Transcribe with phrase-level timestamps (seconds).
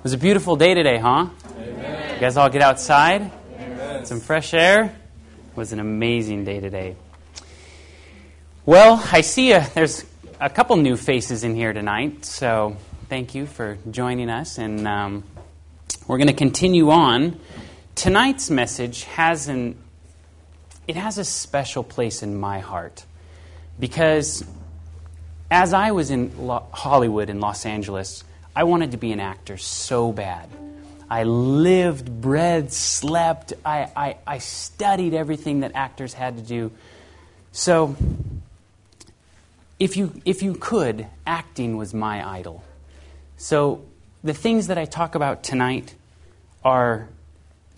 [0.00, 1.28] It was a beautiful day today, huh?
[1.58, 2.14] Amen.
[2.14, 3.30] You guys all get outside?
[3.58, 4.06] Amen.
[4.06, 4.84] Some fresh air?
[4.84, 6.96] It was an amazing day today.
[8.64, 10.06] Well, I see a, there's
[10.40, 12.78] a couple new faces in here tonight, so
[13.10, 14.56] thank you for joining us.
[14.56, 15.22] And um,
[16.06, 17.38] we're going to continue on.
[17.94, 19.76] Tonight's message has an
[20.88, 23.04] it has a special place in my heart
[23.78, 24.46] because
[25.50, 28.24] as I was in Lo- Hollywood in Los Angeles,
[28.60, 30.50] I wanted to be an actor so bad.
[31.08, 33.54] I lived, bred, slept.
[33.64, 36.70] I, I, I studied everything that actors had to do.
[37.52, 37.96] So,
[39.78, 42.62] if you, if you could, acting was my idol.
[43.38, 43.82] So,
[44.22, 45.94] the things that I talk about tonight
[46.62, 47.08] are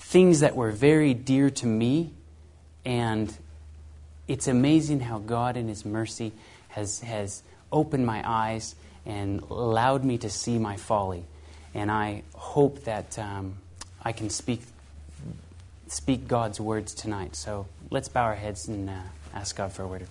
[0.01, 2.11] things that were very dear to me,
[2.85, 3.33] and
[4.27, 6.33] it's amazing how God, in His mercy,
[6.71, 8.75] has, has opened my eyes
[9.07, 11.25] and allowed me to see my folly.
[11.75, 13.59] And I hope that um,
[14.03, 14.63] I can speak,
[15.89, 17.37] speak God's words tonight.
[17.37, 18.95] So let's bow our heads and uh,
[19.35, 20.07] ask God for a word.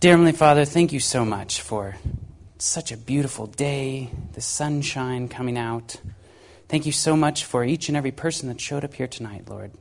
[0.00, 1.96] Dear Heavenly Father, thank you so much for
[2.58, 5.96] such a beautiful day, the sunshine coming out.
[6.68, 9.72] Thank you so much for each and every person that showed up here tonight, Lord.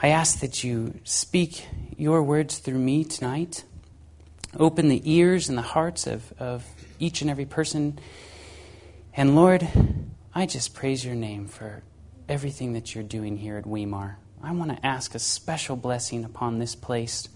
[0.00, 3.64] I ask that you speak your words through me tonight.
[4.58, 6.64] Open the ears and the hearts of, of
[6.98, 7.98] each and every person.
[9.14, 9.66] And Lord,
[10.34, 11.82] I just praise your name for
[12.28, 14.18] everything that you're doing here at Weimar.
[14.42, 17.28] I want to ask a special blessing upon this place,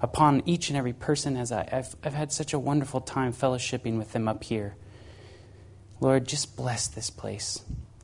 [0.00, 3.98] upon each and every person, as I, have I've had such a wonderful time fellowshipping
[3.98, 4.76] with them up here.
[6.00, 7.62] Lord, just bless this place.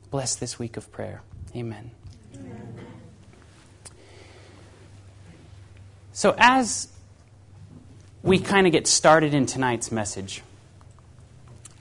[0.09, 1.21] Bless this week of prayer.
[1.55, 1.91] Amen.
[2.35, 2.73] Amen.
[6.13, 6.87] So, as
[8.29, 10.43] we kind of get started in tonight's message,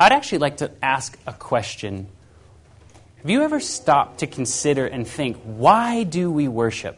[0.01, 2.09] I'd actually like to ask a question.
[3.19, 6.97] Have you ever stopped to consider and think, why do we worship?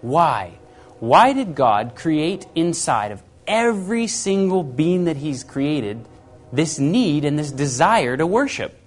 [0.00, 0.52] Why?
[0.98, 6.02] Why did God create inside of every single being that He's created
[6.54, 8.80] this need and this desire to worship?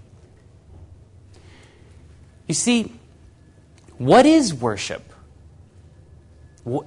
[2.47, 2.91] You see,
[3.99, 5.03] what is worship?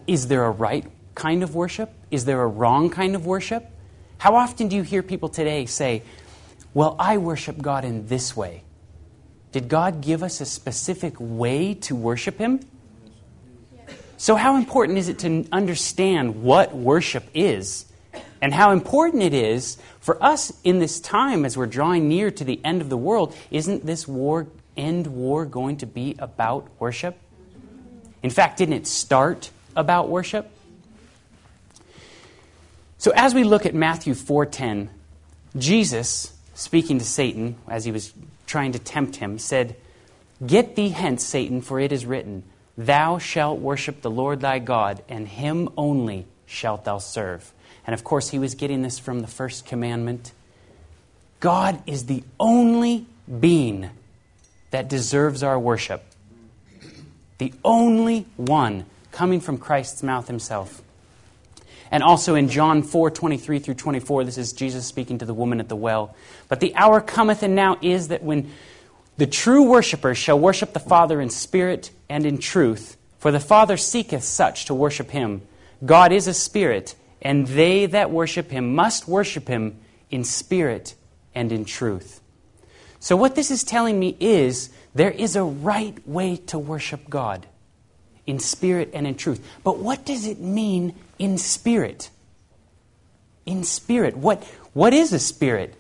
[0.08, 0.84] Is there a right
[1.18, 1.90] kind of worship?
[2.10, 3.66] Is there a wrong kind of worship?
[4.18, 6.02] How often do you hear people today say,
[6.72, 8.62] Well, I worship God in this way?
[9.50, 12.60] Did God give us a specific way to worship Him?
[14.16, 17.84] So, how important is it to understand what worship is?
[18.40, 22.44] And how important it is for us in this time as we're drawing near to
[22.44, 23.34] the end of the world?
[23.50, 24.46] Isn't this war,
[24.76, 27.16] end war, going to be about worship?
[28.22, 30.50] In fact, didn't it start about worship?
[32.98, 34.90] So as we look at Matthew 4:10,
[35.56, 38.12] Jesus, speaking to Satan as he was
[38.46, 39.76] trying to tempt him, said,
[40.44, 42.42] "Get thee hence, Satan, for it is written,
[42.76, 47.52] Thou shalt worship the Lord thy God, and him only shalt thou serve."
[47.86, 50.32] And of course, he was getting this from the first commandment.
[51.40, 53.06] God is the only
[53.40, 53.90] being
[54.70, 56.02] that deserves our worship.
[57.38, 60.82] The only one coming from Christ's mouth himself.
[61.90, 65.60] And also in John 4 23 through 24, this is Jesus speaking to the woman
[65.60, 66.14] at the well.
[66.48, 68.50] But the hour cometh and now is that when
[69.16, 73.76] the true worshippers shall worship the Father in spirit and in truth, for the Father
[73.76, 75.42] seeketh such to worship him.
[75.84, 79.78] God is a spirit, and they that worship him must worship him
[80.10, 80.94] in spirit
[81.34, 82.20] and in truth.
[83.00, 87.46] So, what this is telling me is there is a right way to worship God
[88.28, 89.44] in spirit and in truth.
[89.64, 92.10] But what does it mean in spirit?
[93.46, 94.18] In spirit.
[94.18, 94.44] What,
[94.74, 95.74] what is a spirit?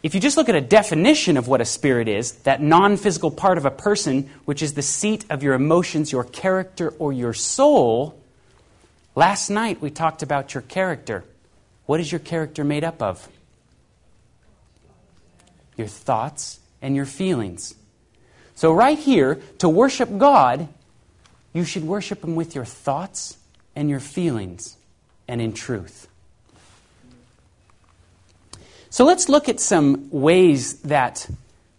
[0.00, 3.32] If you just look at a definition of what a spirit is, that non physical
[3.32, 7.34] part of a person, which is the seat of your emotions, your character, or your
[7.34, 8.22] soul,
[9.16, 11.24] last night we talked about your character.
[11.86, 13.28] What is your character made up of?
[15.76, 17.74] Your thoughts and your feelings.
[18.54, 20.68] So, right here, to worship God
[21.52, 23.36] you should worship Him with your thoughts
[23.74, 24.76] and your feelings
[25.26, 26.08] and in truth.
[28.90, 31.28] So let's look at some ways that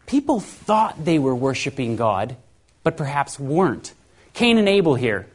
[0.05, 2.35] people thought they were worshiping God,
[2.83, 3.93] but perhaps weren't.
[4.33, 5.27] Cain and Abel here.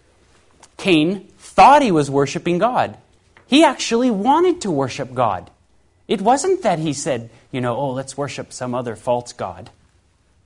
[0.76, 2.96] Cain thought he was worshiping God.
[3.46, 5.50] He actually wanted to worship God.
[6.06, 9.70] It wasn't that he said, you know, oh, let's worship some other false God.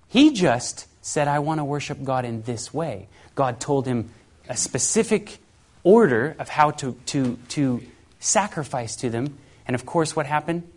[0.08, 3.08] He just said, I want to worship God in this way.
[3.34, 4.10] God told him
[4.48, 5.38] a specific
[5.82, 7.82] order of how to, to, to
[8.20, 9.38] sacrifice to them.
[9.66, 10.70] And of course, what happened?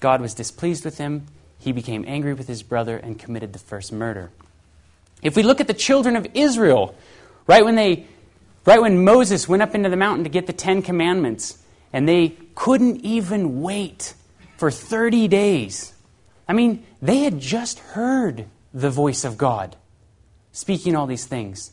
[0.00, 1.26] God was displeased with him.
[1.58, 4.30] he became angry with his brother and committed the first murder.
[5.22, 6.94] If we look at the children of Israel,
[7.46, 8.06] right when they
[8.66, 11.58] right when Moses went up into the mountain to get the 10 commandments
[11.92, 14.14] and they couldn't even wait
[14.56, 15.92] for 30 days.
[16.48, 19.76] I mean, they had just heard the voice of God
[20.52, 21.70] speaking all these things.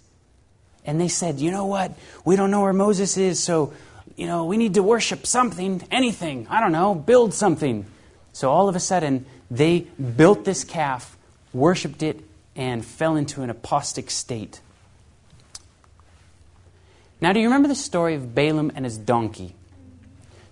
[0.85, 1.91] And they said, "You know what?
[2.23, 3.73] We don't know where Moses is, so
[4.15, 6.45] you know, we need to worship something, anything.
[6.49, 7.85] I don't know, build something."
[8.33, 11.17] So all of a sudden, they built this calf,
[11.53, 12.21] worshiped it,
[12.55, 14.61] and fell into an apostate state.
[17.19, 19.55] Now, do you remember the story of Balaam and his donkey?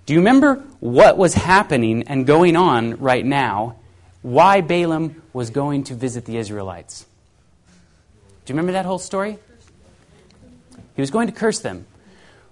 [0.06, 3.76] Do you remember what was happening and going on right now?
[4.22, 7.06] Why Balaam was going to visit the Israelites?
[8.46, 9.38] Do you remember that whole story?
[10.96, 11.86] He was going to curse them.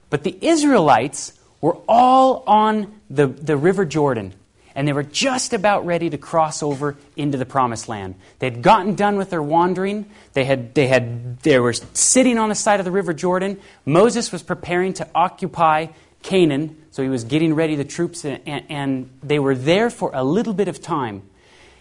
[0.10, 4.34] But the Israelites were all on the, the River Jordan
[4.78, 8.14] and they were just about ready to cross over into the promised land.
[8.38, 10.06] They'd gotten done with their wandering.
[10.34, 13.60] They, had, they, had, they were sitting on the side of the River Jordan.
[13.88, 15.88] Moses was preparing to occupy
[16.22, 20.24] Canaan, so he was getting ready the troops, and, and they were there for a
[20.24, 21.24] little bit of time.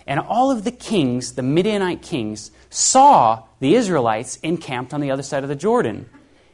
[0.07, 5.23] And all of the kings, the Midianite kings, saw the Israelites encamped on the other
[5.23, 6.09] side of the Jordan.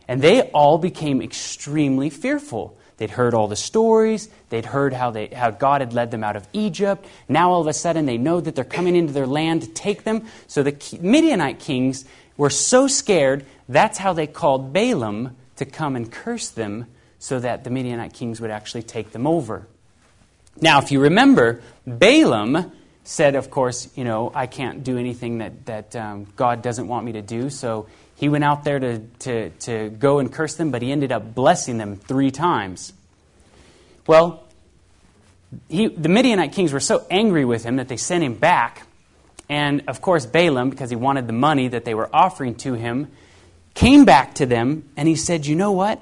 [0.09, 2.77] And they all became extremely fearful.
[2.97, 4.29] They'd heard all the stories.
[4.49, 7.05] They'd heard how, they, how God had led them out of Egypt.
[7.29, 10.05] Now, all of a sudden, they know that they're coming into their land to take
[10.05, 10.27] them.
[10.47, 12.05] So the Midianite kings
[12.37, 16.87] were so scared, that's how they called Balaam to come and curse them
[17.19, 19.67] so that the Midianite kings would actually take them over.
[20.61, 22.73] Now, if you remember, Balaam
[23.05, 27.05] said, of course, you know, I can't do anything that, that um, God doesn't want
[27.05, 30.71] me to do, so he went out there to, to, to go and curse them,
[30.71, 32.93] but he ended up blessing them three times.
[34.07, 34.45] Well,
[35.69, 38.87] he, the Midianite kings were so angry with him that they sent him back.
[39.49, 43.09] And of course, Balaam, because he wanted the money that they were offering to him,
[43.75, 46.01] came back to them and he said, You know what?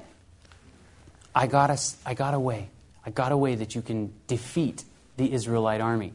[1.33, 2.69] I got, a, I got a way.
[3.05, 4.83] I got a way that you can defeat
[5.17, 6.13] the Israelite army.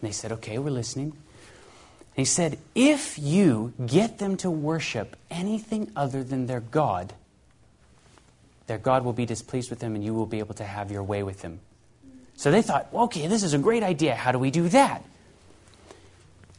[0.00, 1.12] And they said, Okay, we're listening.
[1.12, 7.12] And He said, If you get them to worship anything other than their God,
[8.66, 11.02] their God will be displeased with them and you will be able to have your
[11.02, 11.58] way with them.
[12.36, 14.14] So they thought, okay, this is a great idea.
[14.14, 15.04] How do we do that?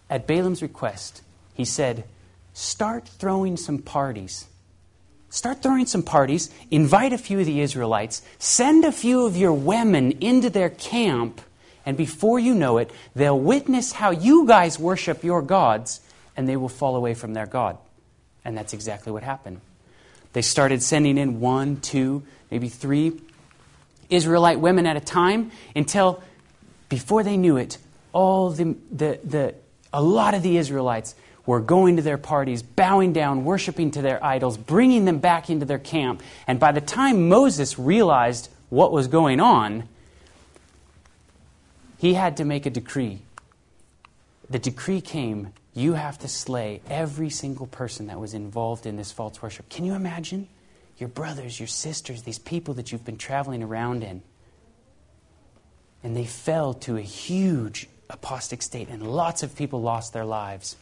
[0.10, 1.22] At Balaam's request,
[1.54, 2.04] he said,
[2.54, 4.46] Start throwing some parties.
[5.30, 9.54] Start throwing some parties, invite a few of the Israelites, send a few of your
[9.54, 11.40] women into their camp
[11.86, 16.02] and before you know it, they'll witness how you guys worship your gods,
[16.38, 17.78] and they will fall away from their God.
[18.46, 19.62] And that's exactly what happened.
[20.34, 23.20] They started sending in one, two, maybe three
[24.10, 26.22] Israelite women at a time until,
[26.90, 27.78] before they knew it,
[28.14, 29.56] all the, the, the,
[29.94, 34.24] a lot of the Israelites were going to their parties, bowing down, worshiping to their
[34.24, 36.22] idols, bringing them back into their camp.
[36.46, 39.88] And by the time Moses realized what was going on,
[42.02, 43.20] he had to make a decree.
[44.50, 49.12] The decree came you have to slay every single person that was involved in this
[49.12, 49.70] false worship.
[49.70, 50.48] Can you imagine?
[50.98, 54.24] Your brothers, your sisters, these people that you've been traveling around in.
[56.04, 60.78] And they fell to a huge apostate state, and lots of people lost their lives.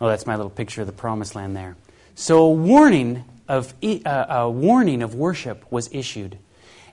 [0.00, 1.74] Oh, that's my little picture of the promised land there.
[2.14, 6.38] So a warning of, uh, a warning of worship was issued.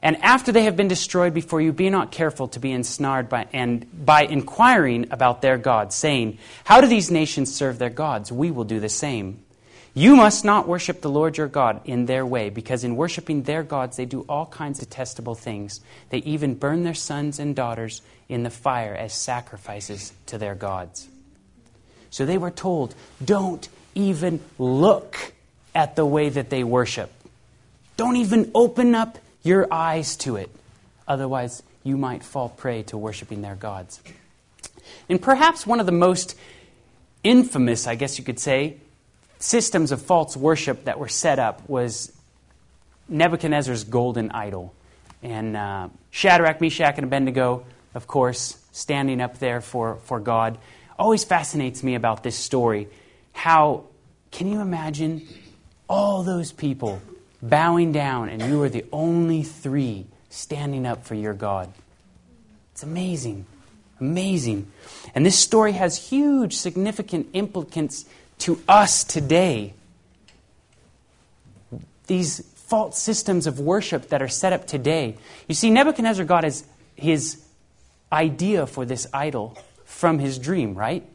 [0.02, 3.48] And after they have been destroyed before you, be not careful to be ensnared by,
[3.54, 8.32] and by inquiring about their gods, saying, How do these nations serve their gods?
[8.32, 9.40] We will do the same.
[9.98, 13.64] You must not worship the Lord your God in their way, because in worshiping their
[13.64, 15.80] gods they do all kinds of detestable things.
[16.10, 21.08] They even burn their sons and daughters in the fire as sacrifices to their gods.
[22.10, 25.34] So they were told, Don't even look
[25.74, 27.12] at the way that they worship.
[27.98, 30.50] Don't even open up your eyes to it.
[31.08, 34.02] Otherwise, you might fall prey to worshiping their gods.
[35.08, 36.36] And perhaps one of the most
[37.24, 38.78] infamous, I guess you could say,
[39.40, 42.12] systems of false worship that were set up was
[43.08, 44.74] Nebuchadnezzar's golden idol.
[45.22, 50.58] And uh, Shadrach, Meshach, and Abednego, of course, standing up there for, for God.
[50.98, 52.88] Always fascinates me about this story.
[53.34, 53.86] How,
[54.32, 55.28] can you imagine
[55.88, 57.02] all those people
[57.50, 61.72] bowing down, and you are the only three standing up for your God.
[62.74, 63.46] It's amazing.
[64.00, 64.72] Amazing.
[65.14, 68.06] And this story has huge, significant implications
[68.40, 69.74] to us today.
[72.08, 75.16] These false systems of worship that are set up today.
[75.48, 77.42] You see, Nebuchadnezzar got his, his
[78.12, 81.08] idea for this idol from his dream, right?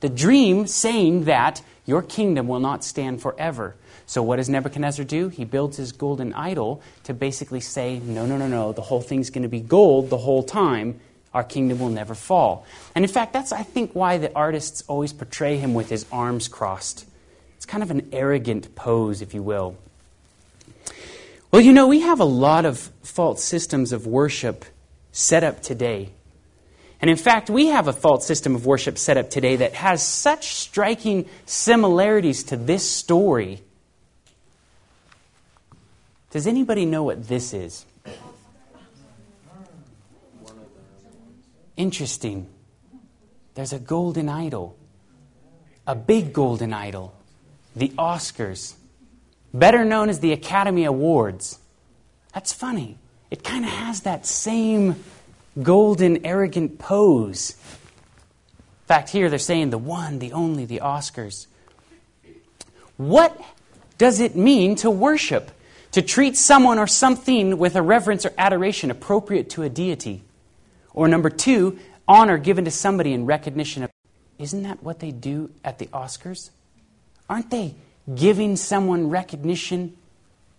[0.00, 3.74] The dream saying that your kingdom will not stand forever.
[4.06, 5.28] So, what does Nebuchadnezzar do?
[5.28, 9.30] He builds his golden idol to basically say, no, no, no, no, the whole thing's
[9.30, 11.00] going to be gold the whole time.
[11.32, 12.64] Our kingdom will never fall.
[12.94, 16.48] And in fact, that's, I think, why the artists always portray him with his arms
[16.48, 17.06] crossed.
[17.56, 19.76] It's kind of an arrogant pose, if you will.
[21.50, 24.64] Well, you know, we have a lot of false systems of worship
[25.12, 26.10] set up today.
[27.00, 30.06] And in fact, we have a false system of worship set up today that has
[30.06, 33.62] such striking similarities to this story
[36.34, 37.86] does anybody know what this is?
[41.76, 42.48] Interesting.
[43.54, 44.76] There's a golden idol,
[45.86, 47.14] a big golden idol,
[47.76, 48.74] the Oscars,
[49.52, 51.60] better known as the Academy Awards.
[52.34, 52.98] That's funny.
[53.30, 54.96] It kind of has that same
[55.62, 57.50] golden, arrogant pose.
[57.52, 61.46] In fact, here they're saying the one, the only, the Oscars.
[62.96, 63.40] What
[63.98, 65.52] does it mean to worship?
[65.94, 70.24] To treat someone or something with a reverence or adoration appropriate to a deity.
[70.92, 73.90] Or number two, honor given to somebody in recognition of.
[74.36, 76.50] Isn't that what they do at the Oscars?
[77.30, 77.76] Aren't they
[78.12, 79.96] giving someone recognition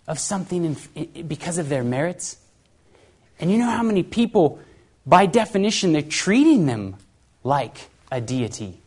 [0.08, 2.38] of something in, because of their merits?
[3.38, 4.60] And you know how many people,
[5.06, 6.96] by definition, they're treating them
[7.44, 8.80] like a deity.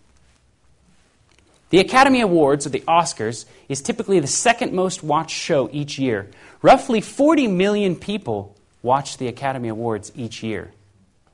[1.71, 6.31] The Academy Awards, or the Oscars, is typically the second most watched show each year.
[6.63, 10.73] Roughly 40 million people watch the Academy Awards each year.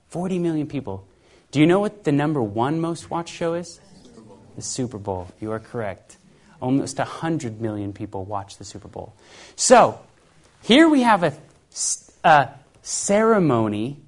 [0.09, 1.07] 40 million people.
[1.53, 3.81] Do you know what the number one most watched show is?
[4.03, 4.23] Super
[4.57, 5.29] the Super Bowl.
[5.41, 6.17] You are correct.
[6.61, 9.15] Almost 100 million people watch the Super Bowl.
[9.55, 10.01] So,
[10.63, 11.33] here we have a,
[12.25, 12.49] a
[12.83, 13.99] ceremony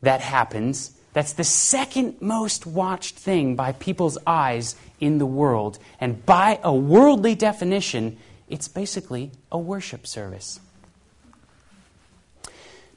[0.00, 5.78] that happens that's the second most watched thing by people's eyes in the world.
[6.00, 10.60] And by a worldly definition, it's basically a worship service.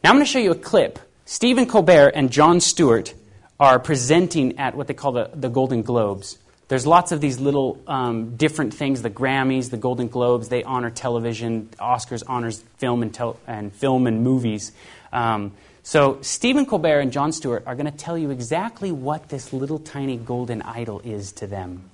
[0.03, 0.99] Now I'm going to show you a clip.
[1.25, 3.13] Stephen Colbert and Jon Stewart
[3.59, 6.37] are presenting at what they call the, the Golden Globes.
[6.67, 9.01] There's lots of these little um, different things.
[9.01, 11.69] The Grammys, the Golden Globes, they honor television.
[11.79, 14.71] Oscars honors film and, tel- and film and movies.
[15.11, 15.51] Um,
[15.83, 19.79] so Stephen Colbert and Jon Stewart are going to tell you exactly what this little
[19.79, 21.89] tiny golden idol is to them.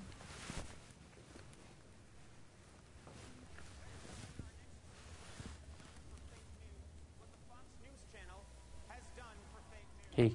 [10.15, 10.32] Hey.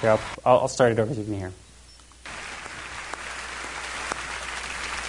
[0.00, 1.52] Here, I'll, I'll start it over to me here.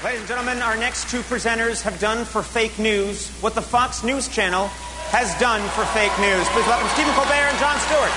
[0.03, 4.03] Ladies and gentlemen, our next two presenters have done for fake news what the Fox
[4.03, 4.69] News Channel
[5.09, 6.47] has done for fake news.
[6.51, 8.11] Please welcome Stephen Colbert and Jon Stewart.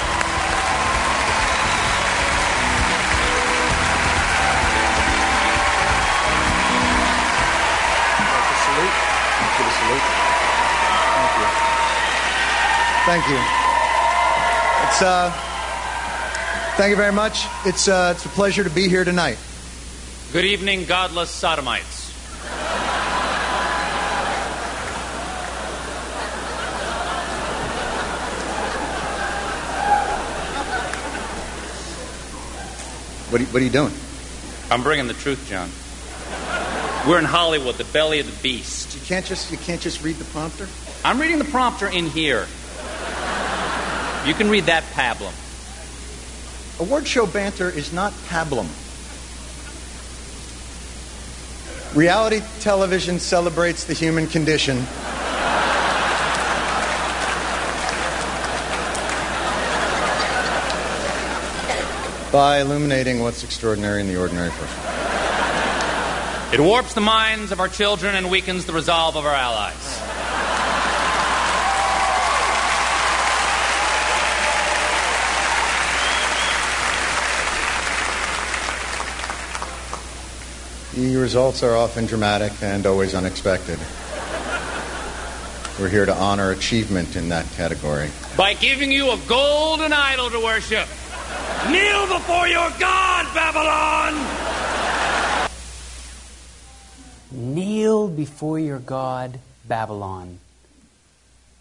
[11.20, 11.46] Thank you.
[13.06, 13.38] Thank you.
[14.86, 15.30] It's uh,
[16.76, 17.46] thank you very much.
[17.64, 19.38] It's uh, it's a pleasure to be here tonight.
[20.32, 21.99] Good evening, godless sodomites.
[33.30, 33.92] What are, you, what are you doing?
[34.72, 35.70] I'm bringing the truth, Jon.
[37.08, 38.92] We're in Hollywood, the belly of the beast.
[38.94, 40.66] You can't just you can't just read the prompter.
[41.04, 42.48] I'm reading the prompter in here.
[44.26, 45.32] You can read that pablum.
[46.80, 48.66] Award show banter is not pablum.
[51.96, 54.78] Reality television celebrates the human condition.
[62.32, 64.82] By illuminating what's extraordinary in the ordinary person.
[66.52, 70.00] It warps the minds of our children and weakens the resolve of our allies.
[80.94, 83.78] The results are often dramatic and always unexpected.
[85.78, 88.10] We're here to honor achievement in that category.
[88.36, 90.86] By giving you a golden idol to worship.
[91.70, 94.14] Kneel before your God, Babylon!
[97.30, 100.40] Kneel before your God, Babylon.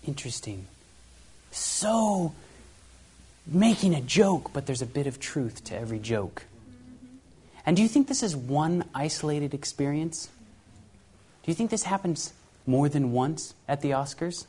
[0.07, 0.65] Interesting.
[1.51, 2.33] So,
[3.45, 6.45] making a joke, but there's a bit of truth to every joke.
[7.65, 10.29] And do you think this is one isolated experience?
[11.43, 12.33] Do you think this happens
[12.65, 14.45] more than once at the Oscars?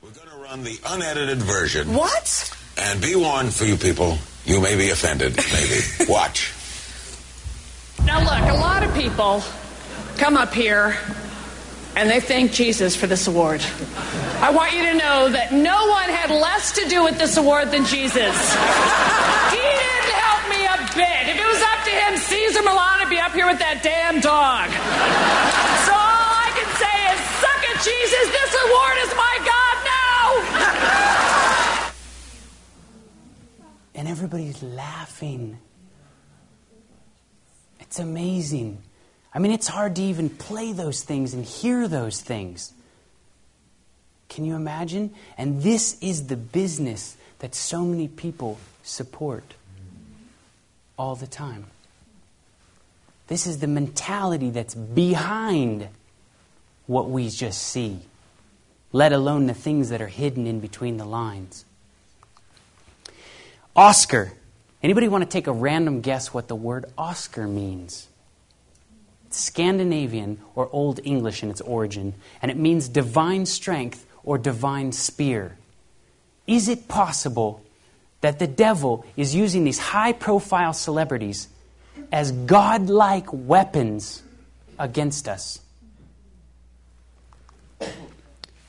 [0.00, 1.92] We're going to run the unedited version.
[1.92, 2.55] What?
[2.78, 5.80] And be warned for you people, you may be offended, maybe.
[6.12, 6.52] Watch.
[8.04, 9.42] Now, look, a lot of people
[10.18, 10.96] come up here
[11.96, 13.64] and they thank Jesus for this award.
[14.44, 17.72] I want you to know that no one had less to do with this award
[17.72, 18.36] than Jesus.
[19.48, 21.22] He didn't help me a bit.
[21.32, 24.20] If it was up to him, Cesar Millan would be up here with that damn
[24.20, 24.68] dog.
[25.88, 28.24] So all I can say is, suck it, Jesus.
[28.28, 31.16] This award is my God now.
[33.96, 35.58] And everybody's laughing.
[37.80, 38.82] It's amazing.
[39.34, 42.72] I mean, it's hard to even play those things and hear those things.
[44.28, 45.14] Can you imagine?
[45.38, 49.54] And this is the business that so many people support
[50.98, 51.66] all the time.
[53.28, 55.88] This is the mentality that's behind
[56.86, 58.00] what we just see,
[58.92, 61.64] let alone the things that are hidden in between the lines.
[63.76, 64.32] Oscar.
[64.82, 68.08] Anybody want to take a random guess what the word Oscar means?
[69.26, 74.92] It's Scandinavian or Old English in its origin, and it means divine strength or divine
[74.92, 75.58] spear.
[76.46, 77.62] Is it possible
[78.22, 81.48] that the devil is using these high profile celebrities
[82.10, 84.22] as godlike weapons
[84.78, 85.60] against us?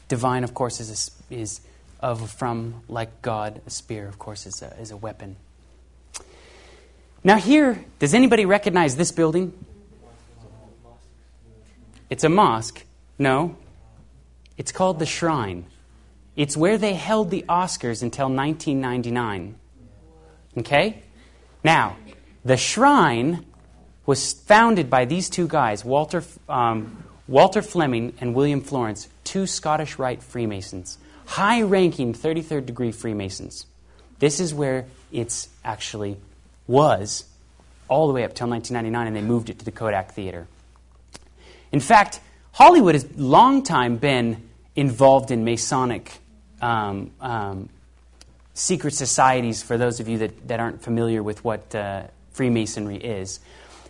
[0.10, 1.62] Divine, of course, is, is
[2.00, 3.62] of from like God.
[3.66, 5.36] A spear, of course, is a, is a weapon.
[7.24, 9.54] Now, here, does anybody recognize this building?
[12.10, 12.84] It's a mosque.
[13.20, 13.58] No.
[14.58, 15.66] It's called the Shrine.
[16.36, 19.56] It's where they held the Oscars until 1999.
[20.60, 21.04] Okay?
[21.64, 21.98] Now,
[22.46, 23.46] the Shrine
[24.06, 30.00] was founded by these two guys, Walter, um, Walter Fleming and William Florence, two Scottish
[30.00, 30.98] Rite Freemasons,
[31.28, 33.68] high ranking 33rd degree Freemasons.
[34.20, 36.18] This is where it's actually
[36.66, 37.26] was
[37.88, 40.48] all the way up till 1999, and they moved it to the Kodak Theater.
[41.72, 42.20] In fact,
[42.54, 46.18] Hollywood has long time been involved in Masonic
[46.62, 47.70] um, um,
[48.54, 49.62] secret societies.
[49.62, 53.40] For those of you that, that aren't familiar with what uh, Freemasonry is,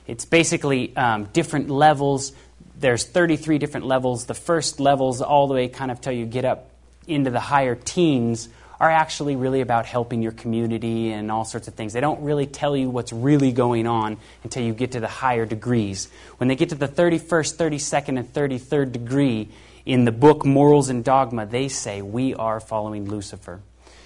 [0.06, 2.34] it's basically um, different levels.
[2.80, 4.26] There's 33 different levels.
[4.26, 6.70] The first levels, all the way kind of till you get up
[7.08, 11.74] into the higher teens, are actually really about helping your community and all sorts of
[11.74, 11.94] things.
[11.94, 15.46] They don't really tell you what's really going on until you get to the higher
[15.46, 16.10] degrees.
[16.38, 19.50] When they get to the 31st, 32nd, and 33rd degree
[19.86, 23.62] in the book Morals and Dogma, they say, We are following Lucifer.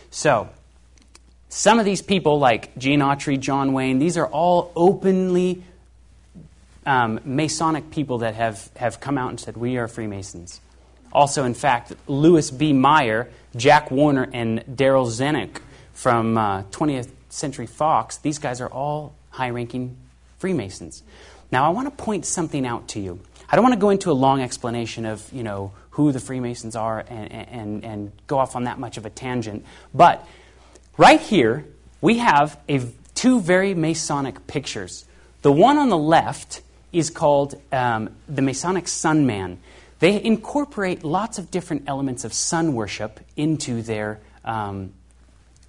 [0.09, 0.49] So,
[1.49, 5.63] some of these people, like Gene Autry, John Wayne, these are all openly
[6.85, 10.61] um, Masonic people that have, have come out and said, We are Freemasons.
[11.11, 12.73] Also, in fact, Louis B.
[12.73, 15.61] Mayer, Jack Warner, and Darryl Zanuck
[15.93, 19.97] from uh, 20th Century Fox, these guys are all high ranking
[20.39, 21.03] Freemasons.
[21.51, 23.19] Now, I want to point something out to you.
[23.49, 26.75] I don't want to go into a long explanation of, you know, who the Freemasons
[26.75, 29.65] are and, and, and go off on that much of a tangent.
[29.93, 30.25] But
[30.97, 31.65] right here,
[31.99, 32.81] we have a,
[33.13, 35.05] two very Masonic pictures.
[35.41, 36.61] The one on the left
[36.93, 39.59] is called um, the Masonic Sun Man.
[40.01, 44.93] They incorporate lots of different elements of sun worship into their um,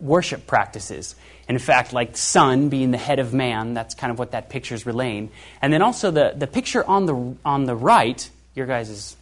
[0.00, 1.14] worship practices.
[1.50, 4.74] In fact, like sun being the head of man, that's kind of what that picture
[4.74, 5.30] is relaying.
[5.60, 9.16] And then also the, the picture on the, on the right, your guys' is,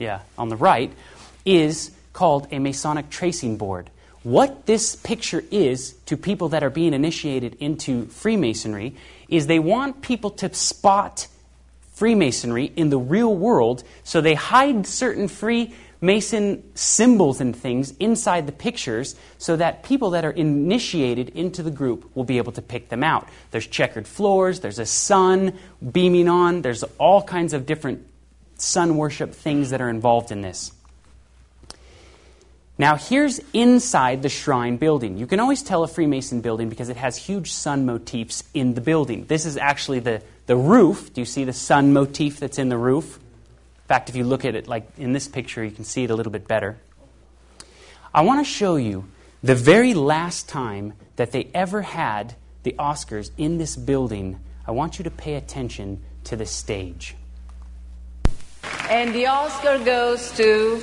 [0.00, 0.92] yeah, on the right,
[1.44, 3.88] is called a Masonic tracing board.
[4.24, 8.96] What this picture is to people that are being initiated into Freemasonry
[9.28, 11.28] is they want people to spot
[11.96, 18.52] Freemasonry in the real world, so they hide certain Freemason symbols and things inside the
[18.52, 22.90] pictures so that people that are initiated into the group will be able to pick
[22.90, 23.26] them out.
[23.50, 25.58] There's checkered floors, there's a sun
[25.90, 28.06] beaming on, there's all kinds of different
[28.58, 30.72] sun worship things that are involved in this.
[32.78, 35.16] Now, here's inside the shrine building.
[35.16, 38.82] You can always tell a Freemason building because it has huge sun motifs in the
[38.82, 39.24] building.
[39.24, 41.12] This is actually the, the roof.
[41.12, 43.16] Do you see the sun motif that's in the roof?
[43.16, 46.10] In fact, if you look at it like in this picture, you can see it
[46.10, 46.78] a little bit better.
[48.14, 49.06] I want to show you
[49.42, 54.40] the very last time that they ever had the Oscars in this building.
[54.66, 57.14] I want you to pay attention to the stage.
[58.88, 60.82] And the Oscar goes to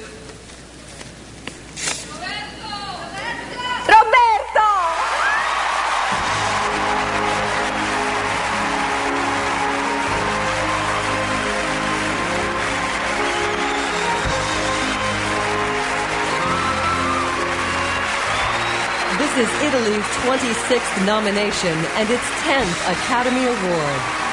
[19.37, 24.23] is Italy's 26th nomination and its 10th Academy Award.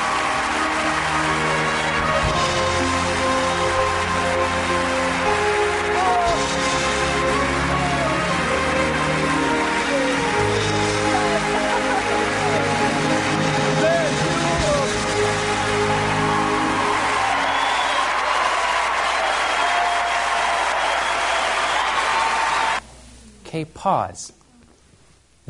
[23.81, 24.40] Pause.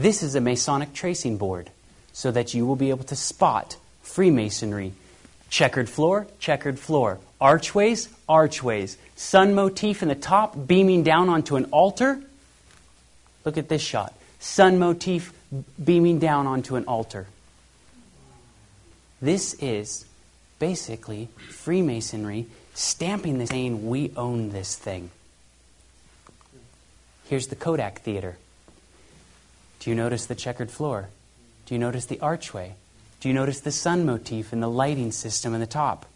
[0.00, 1.68] This is a Masonic tracing board
[2.14, 4.94] so that you will be able to spot Freemasonry.
[5.50, 7.18] Checkered floor, checkered floor.
[7.38, 8.96] Archways, archways.
[9.14, 12.18] Sun motif in the top beaming down onto an altar.
[13.44, 14.14] Look at this shot.
[14.38, 15.34] Sun motif
[15.82, 17.26] beaming down onto an altar.
[19.20, 20.06] This is
[20.58, 25.10] basically Freemasonry stamping this saying, We own this thing.
[27.28, 28.38] Here's the Kodak Theater.
[29.80, 31.08] Do you notice the checkered floor?
[31.66, 32.74] Do you notice the archway?
[33.20, 36.06] Do you notice the sun motif and the lighting system in the top?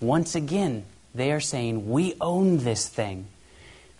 [0.00, 3.26] Once again, they are saying, We own this thing.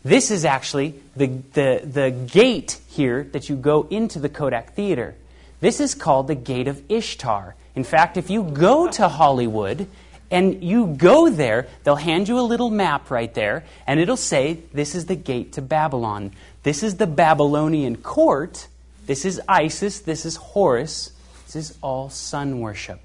[0.05, 5.15] This is actually the, the, the gate here that you go into the Kodak Theater.
[5.61, 7.55] This is called the Gate of Ishtar.
[7.75, 9.87] In fact, if you go to Hollywood
[10.31, 14.59] and you go there, they'll hand you a little map right there, and it'll say,
[14.75, 16.33] This is the gate to Babylon.
[16.65, 18.67] This is the Babylonian court.
[19.07, 20.01] This is Isis.
[20.01, 21.13] This is Horus.
[21.47, 23.01] This is all sun worship.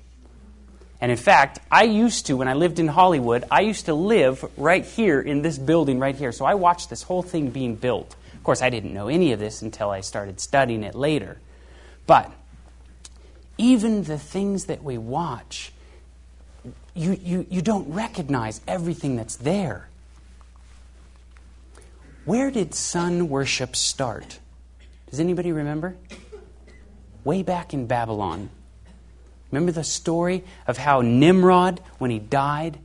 [1.02, 4.44] And in fact, I used to, when I lived in Hollywood, I used to live
[4.58, 6.32] right here in this building right here.
[6.32, 8.16] So I watched this whole thing being built.
[8.34, 11.38] Of course, I didn't know any of this until I started studying it later.
[12.06, 12.32] But
[13.58, 15.72] even the things that we watch,
[16.96, 19.88] you, you, you don't recognize everything that's there.
[22.26, 24.40] Where did sun worship start?
[25.10, 25.96] Does anybody remember?
[27.24, 28.50] Way back in Babylon.
[29.52, 32.78] Remember the story of how Nimrod, when he died,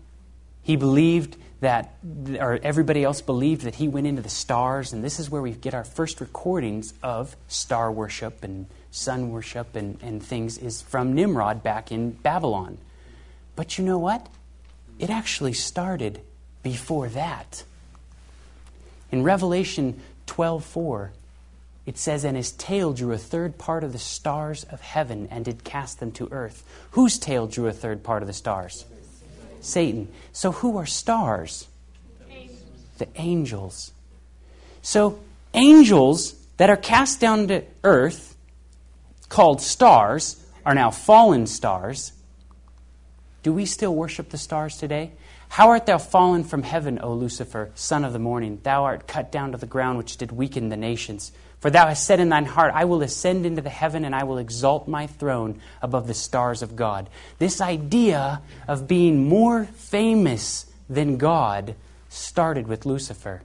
[0.63, 1.97] he believed that,
[2.41, 5.53] or everybody else believed that he went into the stars, and this is where we
[5.53, 11.15] get our first recordings of star worship and sun worship and, and things, is from
[11.15, 12.79] Nimrod back in Babylon.
[13.57, 14.29] But you know what?
[14.99, 16.21] It actually started
[16.63, 17.65] before that.
[19.11, 21.11] In Revelation 12:4,
[21.87, 25.45] it says, And his tail drew a third part of the stars of heaven and
[25.45, 26.65] did cast them to earth.
[26.93, 28.87] Whose tail drew a third part of the stars?
[29.61, 30.09] Satan.
[30.33, 31.67] So who are stars?
[32.31, 32.61] Angels.
[32.99, 33.93] The angels.
[34.83, 35.19] So
[35.53, 38.37] angels that are cast down to earth,
[39.29, 42.13] called stars, are now fallen stars.
[43.43, 45.13] Do we still worship the stars today?
[45.49, 48.61] How art thou fallen from heaven, O Lucifer, son of the morning?
[48.63, 51.31] Thou art cut down to the ground, which did weaken the nations.
[51.65, 54.25] For thou hast said in thine heart, I will ascend into the heaven, and I
[54.25, 57.09] will exalt my throne above the stars of God.
[57.39, 61.75] This idea of being more famous than God
[62.11, 63.41] started with Lucifer.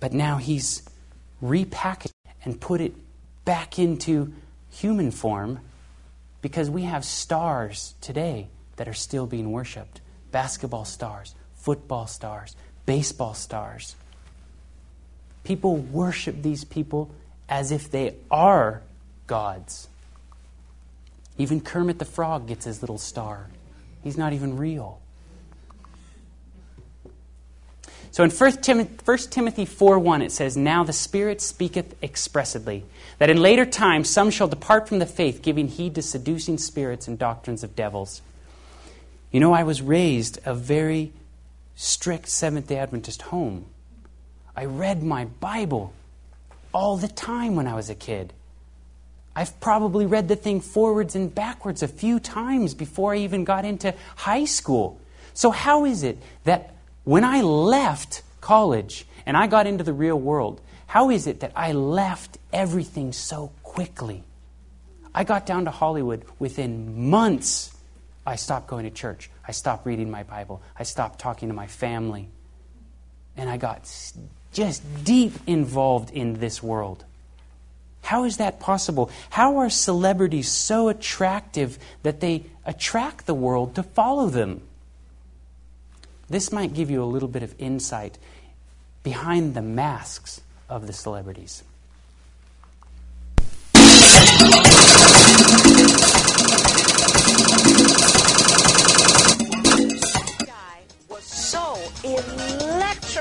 [0.00, 0.82] But now he's
[1.40, 2.10] repackaged
[2.44, 2.96] and put it
[3.44, 4.32] back into
[4.72, 5.60] human form
[6.42, 10.00] because we have stars today that are still being worshiped
[10.32, 13.94] basketball stars, football stars, baseball stars.
[15.46, 17.10] People worship these people
[17.48, 18.82] as if they are
[19.26, 19.88] gods.
[21.38, 23.46] Even Kermit the Frog gets his little star.
[24.02, 25.00] He's not even real.
[28.10, 32.84] So in 1 Timothy 4 1, it says, Now the Spirit speaketh expressly,
[33.18, 37.08] that in later times some shall depart from the faith, giving heed to seducing spirits
[37.08, 38.22] and doctrines of devils
[39.36, 41.12] you know, I was raised a very
[41.74, 43.66] strict Seventh day Adventist home.
[44.56, 45.92] I read my Bible
[46.72, 48.32] all the time when I was a kid.
[49.34, 53.66] I've probably read the thing forwards and backwards a few times before I even got
[53.66, 54.98] into high school.
[55.34, 60.18] So, how is it that when I left college and I got into the real
[60.18, 64.24] world, how is it that I left everything so quickly?
[65.14, 67.76] I got down to Hollywood within months
[68.26, 69.30] I stopped going to church.
[69.46, 70.60] I stopped reading my Bible.
[70.76, 72.28] I stopped talking to my family.
[73.36, 73.86] And I got
[74.56, 77.04] just deep involved in this world.
[78.00, 79.10] How is that possible?
[79.28, 84.62] How are celebrities so attractive that they attract the world to follow them?
[86.30, 88.16] This might give you a little bit of insight
[89.02, 90.40] behind the masks
[90.70, 91.62] of the celebrities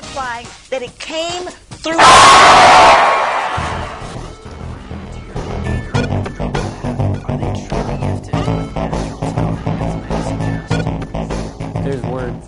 [0.01, 1.43] planes that it came
[1.84, 1.97] through.
[11.84, 12.47] There's words.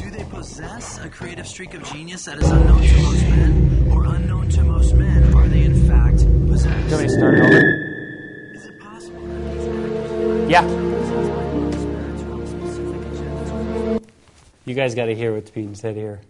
[0.00, 3.92] Do they possess a creative streak of genius that is unknown to most men?
[3.92, 6.88] Or unknown to most men, are they in fact possessed?
[6.88, 8.52] Can we start over?
[8.54, 10.89] Is it possible Yeah.
[14.70, 16.20] You guys got to hear what's being said here.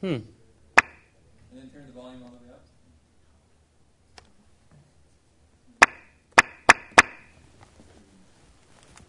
[0.00, 0.18] Hmm.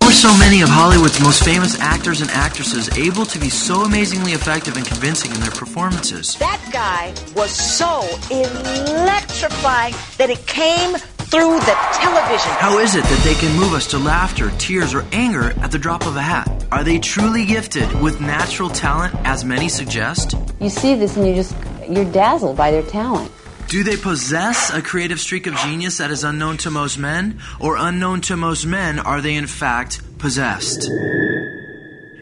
[0.02, 3.84] How are so many of Hollywood's most famous actors and actresses able to be so
[3.84, 6.36] amazingly effective and convincing in their performances?
[6.40, 10.98] That guy was so electrifying that it came
[11.30, 12.52] through the television.
[12.54, 15.78] How is it that they can move us to laughter, tears, or anger at the
[15.78, 16.66] drop of a hat?
[16.72, 20.36] Are they truly gifted with natural talent, as many suggest?
[20.62, 21.54] You see this and you just
[21.90, 23.30] you're dazzled by their talent.
[23.68, 27.42] Do they possess a creative streak of genius that is unknown to most men?
[27.60, 30.90] Or unknown to most men, are they in fact possessed?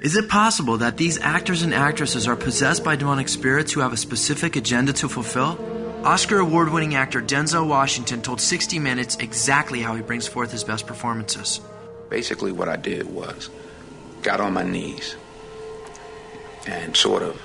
[0.01, 3.93] Is it possible that these actors and actresses are possessed by demonic spirits who have
[3.93, 5.74] a specific agenda to fulfill?
[6.05, 10.63] Oscar award winning actor Denzel Washington told 60 Minutes exactly how he brings forth his
[10.63, 11.59] best performances.
[12.09, 13.49] Basically, what I did was
[14.21, 15.15] got on my knees
[16.67, 17.41] and sort of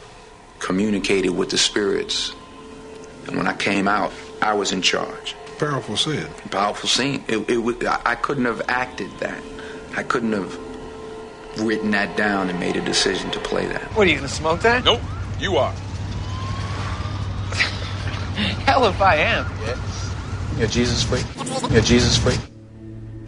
[0.59, 2.35] communicated with the spirits.
[3.27, 5.35] And when I came out, I was in charge.
[5.59, 6.27] Powerful scene.
[6.51, 7.25] Powerful scene.
[7.29, 9.43] It, it, wa- I I couldn't have acted that.
[9.97, 10.59] I couldn't have
[11.59, 13.83] written that down and made a decision to play that.
[13.97, 14.85] What are you gonna smoke that?
[14.85, 15.01] Nope,
[15.39, 15.75] you are.
[18.67, 19.47] Hell if I am.
[20.59, 21.25] You're Jesus freak.
[21.71, 22.39] You're Jesus freak.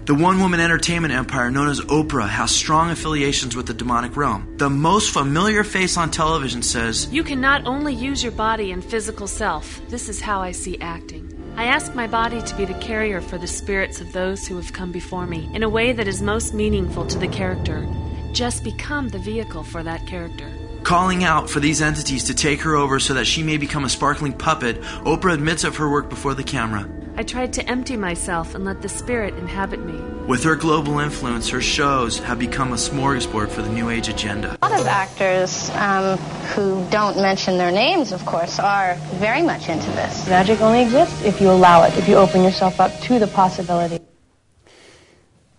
[0.04, 4.56] The one woman entertainment empire known as Oprah has strong affiliations with the demonic realm.
[4.56, 8.84] The most familiar face on television says, You can not only use your body and
[8.84, 9.80] physical self.
[9.88, 11.32] This is how I see acting.
[11.56, 14.72] I ask my body to be the carrier for the spirits of those who have
[14.72, 17.86] come before me in a way that is most meaningful to the character.
[18.32, 20.50] Just become the vehicle for that character.
[20.82, 23.88] Calling out for these entities to take her over so that she may become a
[23.88, 26.88] sparkling puppet, Oprah admits of her work before the camera.
[27.16, 29.94] I tried to empty myself and let the spirit inhabit me.
[30.26, 34.56] With her global influence, her shows have become a smorgasbord for the New Age agenda.
[34.62, 36.18] A lot of actors um,
[36.54, 40.26] who don't mention their names, of course, are very much into this.
[40.28, 44.00] Magic only exists if you allow it, if you open yourself up to the possibility.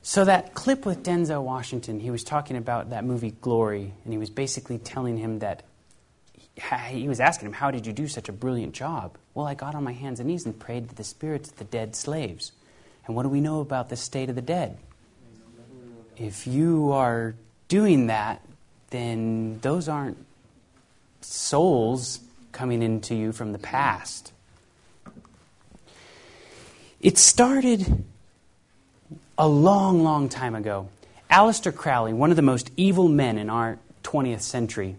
[0.05, 4.19] So that clip with Denzel Washington, he was talking about that movie Glory, and he
[4.19, 5.63] was basically telling him that
[6.89, 9.75] he was asking him, "How did you do such a brilliant job?" Well, I got
[9.75, 12.51] on my hands and knees and prayed to the spirits of the dead slaves.
[13.07, 14.77] And what do we know about the state of the dead?
[16.17, 17.33] If you are
[17.69, 18.41] doing that,
[18.89, 20.17] then those aren't
[21.21, 22.19] souls
[22.51, 24.33] coming into you from the past.
[26.99, 28.03] It started
[29.37, 30.89] a long, long time ago.
[31.29, 34.95] Aleister Crowley, one of the most evil men in our 20th century,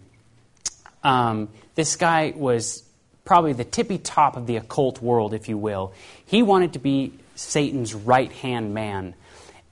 [1.03, 2.83] um, this guy was
[3.23, 5.93] probably the tippy top of the occult world, if you will.
[6.25, 9.13] He wanted to be Satan's right hand man.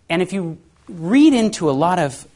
[0.09, 2.27] And if you read into a lot of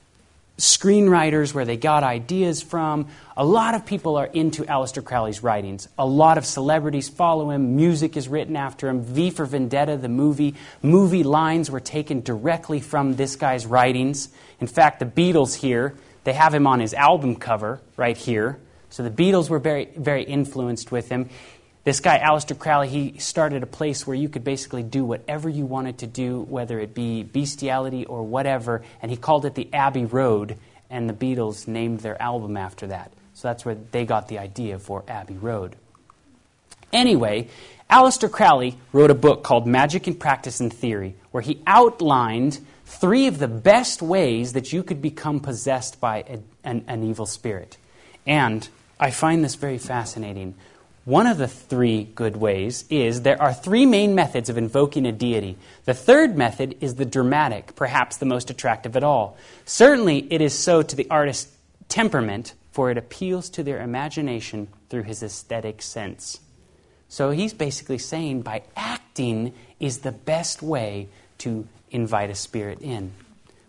[0.58, 5.88] screenwriters where they got ideas from, a lot of people are into Aleister Crowley's writings.
[6.00, 7.76] A lot of celebrities follow him.
[7.76, 9.02] Music is written after him.
[9.02, 14.30] V for Vendetta, the movie, movie lines were taken directly from this guy's writings.
[14.60, 18.60] In fact, the Beatles here, they have him on his album cover right here.
[18.89, 21.30] So the Beatles were very, very influenced with him.
[21.88, 25.65] This guy, Aleister Crowley, he started a place where you could basically do whatever you
[25.65, 30.04] wanted to do, whether it be bestiality or whatever, and he called it the Abbey
[30.04, 30.58] Road,
[30.89, 33.13] and the Beatles named their album after that.
[33.36, 35.78] So that's where they got the idea for Abbey Road.
[36.91, 37.47] Anyway,
[37.89, 43.28] Aleister Crowley wrote a book called Magic in Practice and Theory, where he outlined three
[43.28, 47.78] of the best ways that you could become possessed by a, an, an evil spirit.
[48.26, 48.67] And
[49.00, 50.56] I find this very fascinating.
[51.08, 55.13] One of the three good ways is there are three main methods of invoking a
[55.13, 55.56] deity.
[55.86, 59.38] The third method is the dramatic, perhaps the most attractive at all.
[59.63, 61.56] Certainly, it is so to the artist's
[61.88, 66.41] temperament, for it appeals to their imagination through his aesthetic sense.
[67.08, 73.13] So he's basically saying by acting is the best way to invite a spirit in.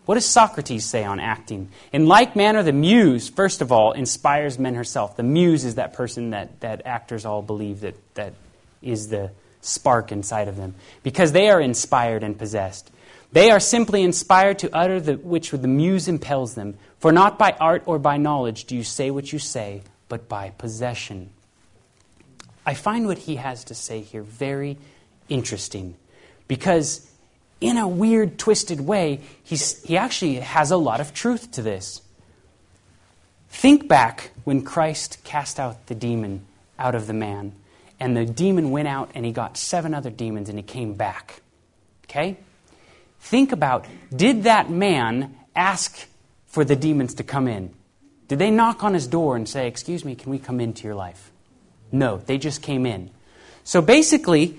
[0.09, 1.69] What does Socrates say on acting?
[1.93, 5.15] In like manner, the muse, first of all, inspires men herself.
[5.15, 8.33] The muse is that person that, that actors all believe that, that
[8.81, 9.29] is the
[9.61, 12.89] spark inside of them, because they are inspired and possessed.
[13.33, 16.79] They are simply inspired to utter the, which the muse impels them.
[16.97, 20.49] For not by art or by knowledge do you say what you say, but by
[20.49, 21.29] possession.
[22.65, 24.79] I find what he has to say here very
[25.29, 25.97] interesting,
[26.47, 27.07] because
[27.61, 32.01] in a weird, twisted way, he's, he actually has a lot of truth to this.
[33.49, 36.45] Think back when Christ cast out the demon
[36.77, 37.53] out of the man,
[37.99, 41.41] and the demon went out and he got seven other demons and he came back.
[42.05, 42.37] Okay?
[43.19, 46.07] Think about did that man ask
[46.47, 47.73] for the demons to come in?
[48.29, 50.95] Did they knock on his door and say, Excuse me, can we come into your
[50.95, 51.31] life?
[51.91, 53.09] No, they just came in.
[53.63, 54.57] So basically,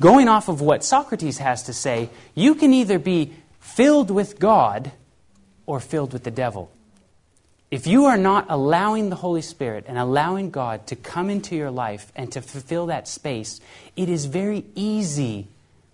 [0.00, 4.92] going off of what Socrates has to say, you can either be filled with God
[5.66, 6.70] or filled with the devil.
[7.70, 11.70] If you are not allowing the Holy Spirit and allowing God to come into your
[11.70, 13.60] life and to fulfill that space,
[13.94, 15.46] it is very easy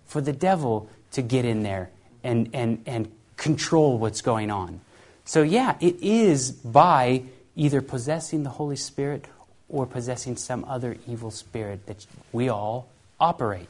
[0.07, 1.91] for the devil to get in there
[2.23, 4.81] and, and, and control what's going on.
[5.25, 7.23] So, yeah, it is by
[7.55, 9.25] either possessing the Holy Spirit
[9.69, 12.87] or possessing some other evil spirit that we all
[13.19, 13.67] operate.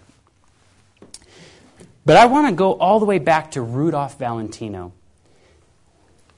[2.08, 4.94] But I want to go all the way back to Rudolph Valentino.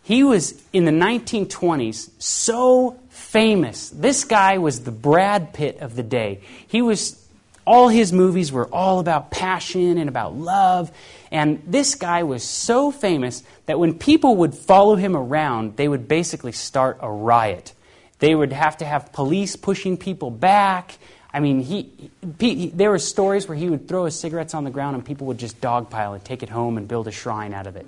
[0.02, 3.92] He was in the 1920s so famous.
[3.92, 6.40] This guy was the Brad Pitt of the day.
[6.68, 7.24] He was
[7.68, 10.92] all his movies were all about passion and about love.
[11.30, 16.08] And this guy was so famous that when people would follow him around, they would
[16.08, 17.74] basically start a riot.
[18.18, 20.98] They would have to have police pushing people back.
[21.32, 24.72] I mean, he, he, there were stories where he would throw his cigarettes on the
[24.72, 27.68] ground and people would just dogpile and take it home and build a shrine out
[27.68, 27.86] of it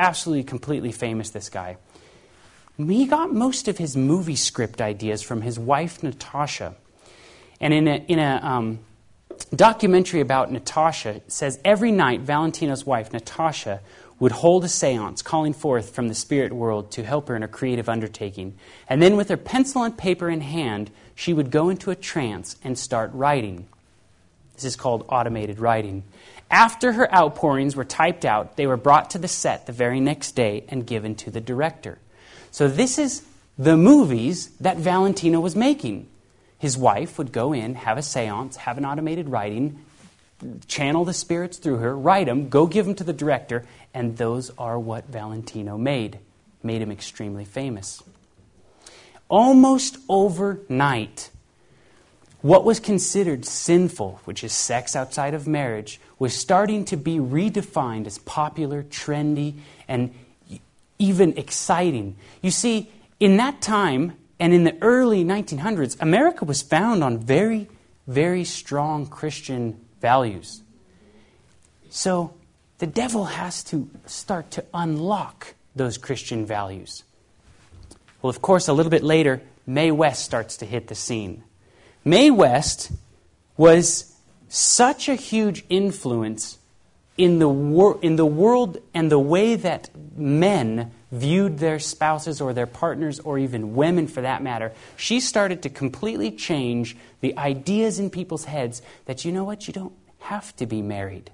[0.00, 1.76] absolutely completely famous, this guy.
[2.76, 6.74] He got most of his movie script ideas from his wife, Natasha.
[7.60, 8.78] And in a, in a um,
[9.54, 13.80] documentary about Natasha, it says every night Valentino's wife, Natasha,
[14.18, 17.48] would hold a seance calling forth from the spirit world to help her in a
[17.48, 18.56] creative undertaking.
[18.88, 22.56] And then, with her pencil and paper in hand, she would go into a trance
[22.64, 23.66] and start writing.
[24.54, 26.02] This is called automated writing.
[26.50, 30.32] After her outpourings were typed out, they were brought to the set the very next
[30.32, 31.98] day and given to the director.
[32.50, 33.22] So, this is
[33.58, 36.08] the movies that Valentino was making.
[36.58, 39.78] His wife would go in, have a seance, have an automated writing,
[40.68, 44.50] channel the spirits through her, write them, go give them to the director, and those
[44.56, 46.18] are what Valentino made.
[46.62, 48.02] Made him extremely famous.
[49.30, 51.30] Almost overnight,
[52.42, 58.06] what was considered sinful, which is sex outside of marriage, was starting to be redefined
[58.06, 59.54] as popular, trendy,
[59.86, 60.12] and
[60.98, 62.16] even exciting.
[62.42, 62.90] You see,
[63.20, 67.68] in that time and in the early 1900s, America was found on very,
[68.06, 70.62] very strong Christian values.
[71.90, 72.34] So
[72.78, 77.04] the devil has to start to unlock those Christian values.
[78.22, 81.44] Well, of course, a little bit later, Mae West starts to hit the scene.
[82.04, 82.92] Mae West
[83.56, 84.14] was
[84.48, 86.58] such a huge influence
[87.16, 92.52] in the, wor- in the world and the way that men viewed their spouses or
[92.52, 97.98] their partners or even women for that matter, she started to completely change the ideas
[97.98, 101.30] in people's heads that, you know what, you don't have to be married.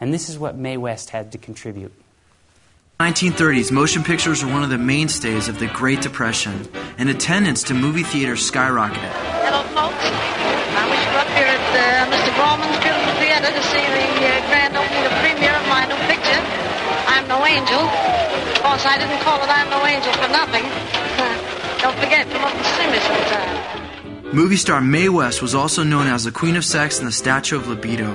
[0.00, 1.92] And this is what Mae West had to contribute.
[3.00, 7.74] 1930s, motion pictures were one of the mainstays of the Great Depression, and attendance to
[7.74, 9.10] movie theaters skyrocketed.
[9.42, 10.06] Hello, folks.
[10.06, 12.30] I wish you were up here at uh, Mr.
[12.38, 16.38] Grauman's Beautiful Theater to see the uh, grand opening, the premiere of my new picture,
[17.10, 17.82] I'm No Angel.
[17.82, 20.62] Of course, I didn't call it I'm No Angel for nothing.
[21.82, 24.32] Don't forget, come up and see me sometime.
[24.32, 27.56] Movie star Mae West was also known as the Queen of Sex and the Statue
[27.56, 28.14] of Libido.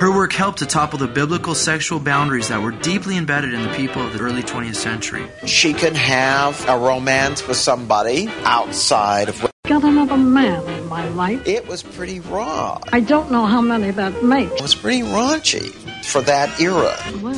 [0.00, 3.68] Her work helped to topple the biblical sexual boundaries that were deeply embedded in the
[3.74, 5.26] people of the early 20th century.
[5.44, 11.46] She can have a romance with somebody outside of got another man in my life.
[11.46, 12.80] It was pretty raw.
[12.94, 14.52] I don't know how many that makes.
[14.52, 15.70] It was pretty raunchy
[16.06, 16.96] for that era.
[17.20, 17.34] Well,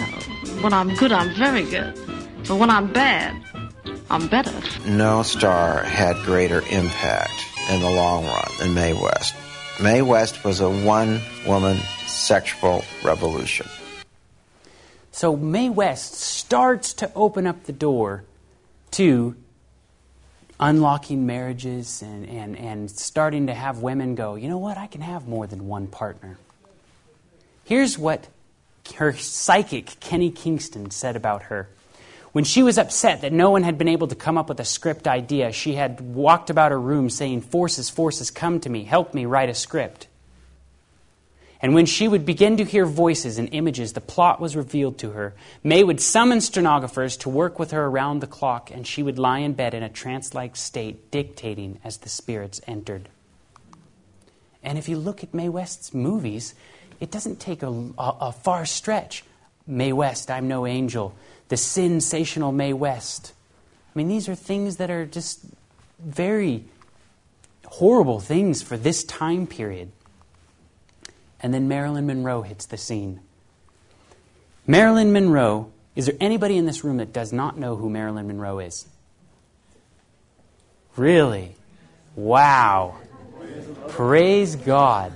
[0.62, 1.98] when I'm good, I'm very good.
[2.46, 3.42] But when I'm bad,
[4.08, 4.54] I'm better.
[4.86, 9.34] No star had greater impact in the long run than Mae West.
[9.80, 11.76] Mae West was a one woman
[12.12, 13.66] sexual revolution.
[15.10, 18.24] So Mae West starts to open up the door
[18.92, 19.36] to
[20.60, 25.00] unlocking marriages and, and, and starting to have women go, you know what, I can
[25.00, 26.38] have more than one partner.
[27.64, 28.28] Here's what
[28.96, 31.68] her psychic, Kenny Kingston, said about her.
[32.32, 34.64] When she was upset that no one had been able to come up with a
[34.64, 39.12] script idea, she had walked about her room saying, Forces, forces, come to me, help
[39.12, 40.06] me write a script.
[41.62, 45.10] And when she would begin to hear voices and images, the plot was revealed to
[45.12, 45.32] her.
[45.62, 49.38] Mae would summon stenographers to work with her around the clock, and she would lie
[49.38, 53.08] in bed in a trance like state, dictating as the spirits entered.
[54.64, 56.54] And if you look at Mae West's movies,
[56.98, 59.24] it doesn't take a, a, a far stretch
[59.66, 61.14] Mae West, I'm no angel,
[61.48, 63.32] the sensational Mae West.
[63.94, 65.44] I mean, these are things that are just
[66.00, 66.64] very
[67.66, 69.92] horrible things for this time period.
[71.42, 73.20] And then Marilyn Monroe hits the scene.
[74.66, 78.60] Marilyn Monroe, is there anybody in this room that does not know who Marilyn Monroe
[78.60, 78.86] is?
[80.96, 81.56] Really?
[82.14, 82.96] Wow.
[83.88, 85.12] Praise God.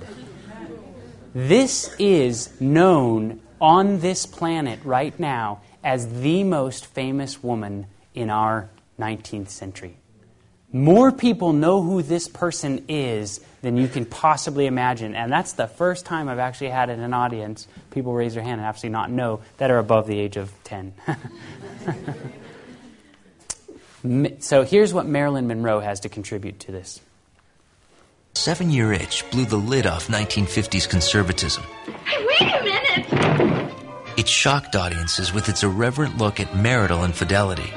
[1.33, 8.69] This is known on this planet right now as the most famous woman in our
[8.99, 9.97] 19th century.
[10.71, 15.15] More people know who this person is than you can possibly imagine.
[15.15, 18.59] And that's the first time I've actually had in an audience people raise their hand
[18.59, 20.93] and actually not know that are above the age of 10.
[24.39, 26.99] so here's what Marilyn Monroe has to contribute to this.
[28.33, 31.63] Seven Year Itch blew the lid off 1950s conservatism.
[32.05, 33.73] Hey, wait a minute!
[34.17, 37.71] It shocked audiences with its irreverent look at marital infidelity.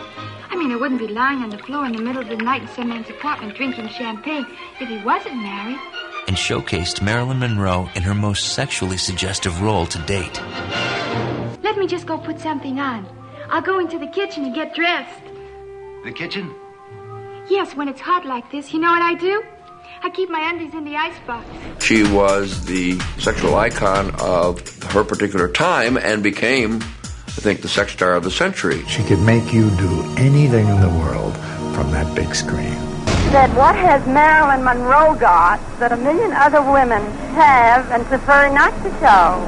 [0.90, 2.88] I wouldn't be lying on the floor in the middle of the night in some
[2.88, 4.44] man's apartment drinking champagne
[4.80, 5.78] if he wasn't married.
[6.26, 10.42] And showcased Marilyn Monroe in her most sexually suggestive role to date.
[11.62, 13.06] Let me just go put something on.
[13.50, 15.22] I'll go into the kitchen and get dressed.
[16.02, 16.52] The kitchen?
[17.48, 19.44] Yes, when it's hot like this, you know what I do?
[20.02, 21.46] I keep my undies in the icebox.
[21.84, 26.82] She was the sexual icon of her particular time and became,
[27.30, 28.84] I think, the sex star of the century.
[28.86, 31.34] She could make you do anything in the world
[31.74, 32.74] from that big screen.
[33.30, 37.00] That what has Marilyn Monroe got that a million other women
[37.32, 39.38] have and prefer not to show?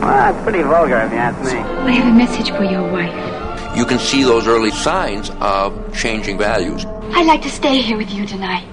[0.00, 1.58] Well, it's pretty vulgar if you ask me.
[1.58, 3.76] I have a message for your wife.
[3.76, 6.86] You can see those early signs of changing values.
[6.86, 8.68] I'd like to stay here with you tonight.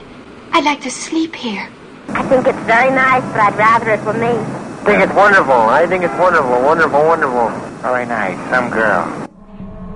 [0.52, 1.68] I'd like to sleep here.
[2.10, 4.28] I think it's very nice, but I'd rather it were me.
[4.28, 5.54] I think it's wonderful.
[5.54, 7.71] I think it's wonderful, wonderful, wonderful.
[7.82, 8.38] Very nice.
[8.50, 9.28] Some girl.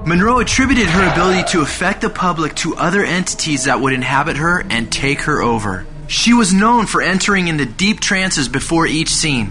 [0.05, 4.63] Monroe attributed her ability to affect the public to other entities that would inhabit her
[4.69, 5.87] and take her over.
[6.07, 9.47] She was known for entering into deep trances before each scene.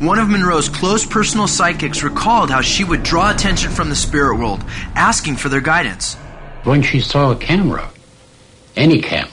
[0.00, 4.38] One of Monroe's close personal psychics recalled how she would draw attention from the spirit
[4.38, 4.64] world,
[4.94, 6.14] asking for their guidance.
[6.64, 7.90] When she saw a camera,
[8.76, 9.32] any camera,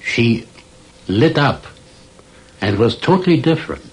[0.00, 0.46] she
[1.08, 1.66] lit up
[2.60, 3.89] and was totally different.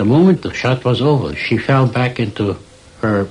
[0.00, 2.56] The moment the shot was over, she fell back into
[3.02, 3.28] her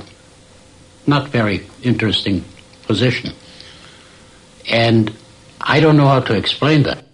[1.07, 2.45] not very interesting
[2.83, 3.33] position.
[4.69, 5.11] And
[5.59, 7.05] I don't know how to explain that.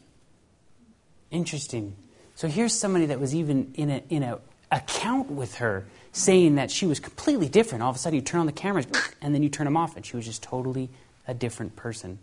[1.32, 1.96] Interesting.
[2.36, 4.40] So here's somebody that was even in a in a
[4.74, 7.82] account with her saying that she was completely different.
[7.82, 8.88] All of a sudden you turn on the cameras
[9.22, 10.90] and then you turn them off and she was just totally
[11.30, 12.20] a different person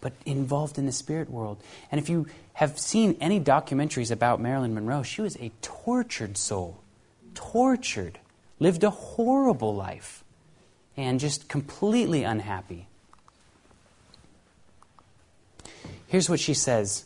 [0.00, 1.58] but involved in the spirit world.
[1.90, 6.80] And if you have seen any documentaries about Marilyn Monroe, she was a tortured soul.
[7.34, 8.18] Tortured.
[8.58, 10.24] Lived a horrible life.
[10.96, 12.86] And just completely unhappy.
[16.08, 17.04] Here's what she says.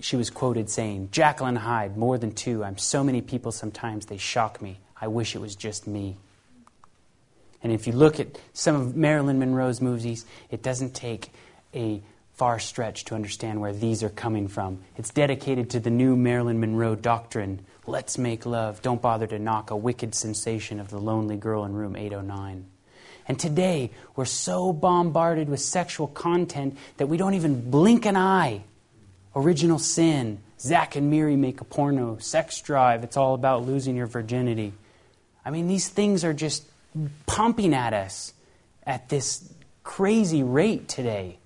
[0.00, 2.64] She was quoted saying, Jekyll and Hyde, more than two.
[2.64, 4.78] I'm so many people sometimes they shock me.
[5.00, 6.16] I wish it was just me.
[7.62, 11.30] And if you look at some of Marilyn Monroe's movies, it doesn't take
[11.74, 12.02] a
[12.34, 14.78] far stretch to understand where these are coming from.
[14.96, 19.70] It's dedicated to the new Marilyn Monroe doctrine let's make love, don't bother to knock,
[19.70, 22.66] a wicked sensation of the lonely girl in room 809.
[23.28, 28.62] And today, we're so bombarded with sexual content that we don't even blink an eye.
[29.34, 34.06] Original sin, Zack and Miri make a porno, sex drive, it's all about losing your
[34.06, 34.72] virginity.
[35.44, 36.64] I mean, these things are just
[37.26, 38.34] pumping at us
[38.84, 39.52] at this
[39.82, 41.38] crazy rate today.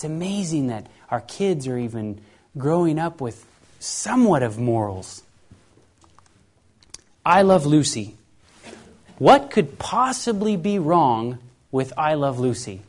[0.00, 2.22] It's amazing that our kids are even
[2.56, 3.44] growing up with
[3.80, 5.22] somewhat of morals.
[7.22, 8.14] I Love Lucy.
[9.18, 11.36] What could possibly be wrong
[11.70, 12.80] with I Love Lucy?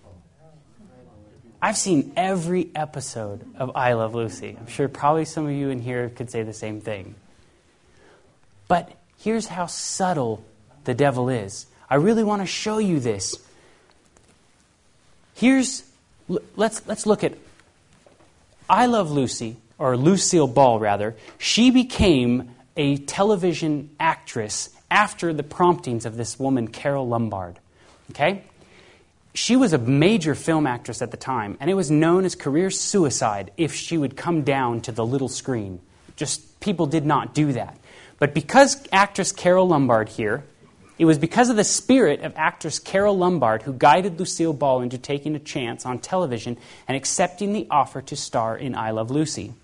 [1.61, 4.55] I've seen every episode of I Love Lucy.
[4.57, 7.15] I'm sure probably some of you in here could say the same thing.
[8.69, 10.45] But here's how subtle
[10.85, 11.65] the devil is.
[11.89, 13.35] I really want to show you this.
[15.35, 15.90] Here's
[16.55, 17.33] let's, let's look at
[18.69, 21.15] I Love Lucy, or Lucille Ball, rather.
[21.37, 27.59] She became a television actress after the promptings of this woman, Carole Lombard.
[28.11, 28.43] Okay?
[29.33, 32.69] She was a major film actress at the time, and it was known as career
[32.69, 35.79] suicide if she would come down to the little screen.
[36.15, 37.77] Just people did not do that.
[38.19, 40.43] But because actress Carole Lombard here
[41.01, 44.99] it was because of the spirit of actress Carole Lombard who guided Lucille Ball into
[44.99, 49.55] taking a chance on television and accepting the offer to star in I Love Lucy.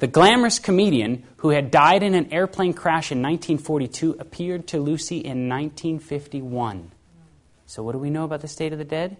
[0.00, 5.18] The glamorous comedian who had died in an airplane crash in 1942 appeared to Lucy
[5.18, 6.90] in 1951.
[7.66, 9.16] So, what do we know about the state of the dead?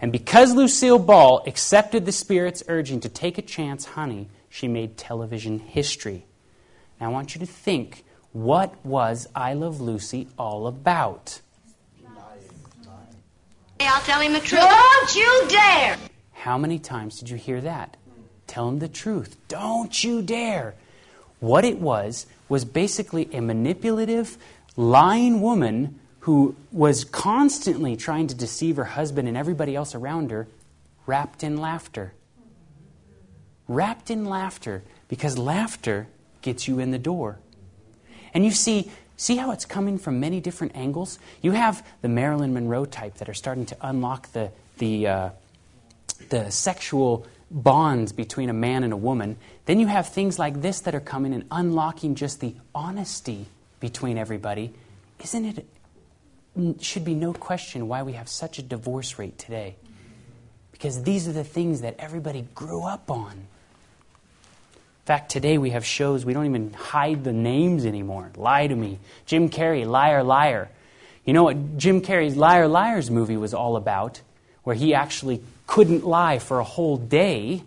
[0.00, 4.96] And because Lucille Ball accepted the Spirit's urging to take a chance, honey, she made
[4.96, 6.24] television history.
[7.00, 8.02] Now, I want you to think
[8.32, 11.40] what was I Love Lucy all about?
[13.78, 14.60] Hey, I'll tell him the truth.
[14.60, 15.96] Don't you dare!
[16.32, 17.96] How many times did you hear that?
[18.46, 19.36] Tell him the truth.
[19.48, 20.74] Don't you dare.
[21.38, 24.36] What it was was basically a manipulative,
[24.76, 30.46] lying woman who was constantly trying to deceive her husband and everybody else around her,
[31.06, 32.12] wrapped in laughter.
[33.66, 36.08] Wrapped in laughter, because laughter
[36.42, 37.38] gets you in the door.
[38.34, 41.18] And you see, see how it's coming from many different angles?
[41.42, 45.30] You have the Marilyn Monroe type that are starting to unlock the, the, uh,
[46.28, 49.36] the sexual bonds between a man and a woman.
[49.66, 53.46] Then you have things like this that are coming and unlocking just the honesty
[53.80, 54.72] between everybody.
[55.22, 55.66] Isn't it
[56.80, 59.76] should be no question why we have such a divorce rate today.
[60.72, 63.46] Because these are the things that everybody grew up on.
[65.00, 68.30] In fact, today we have shows we don't even hide the names anymore.
[68.36, 68.98] Lie to me.
[69.26, 70.68] Jim Carrey, Liar, Liar.
[71.24, 74.20] You know what Jim Carrey's Liar, Liars movie was all about?
[74.62, 77.62] Where he actually couldn't lie for a whole day.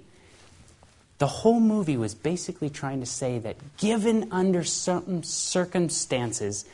[1.18, 6.66] The whole movie was basically trying to say that given under certain circumstances,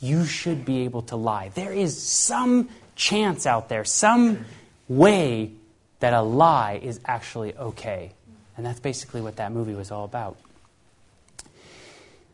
[0.00, 1.50] you should be able to lie.
[1.54, 4.44] There is some chance out there, some
[4.88, 5.52] way
[6.00, 8.12] that a lie is actually okay.
[8.58, 10.36] And that's basically what that movie was all about.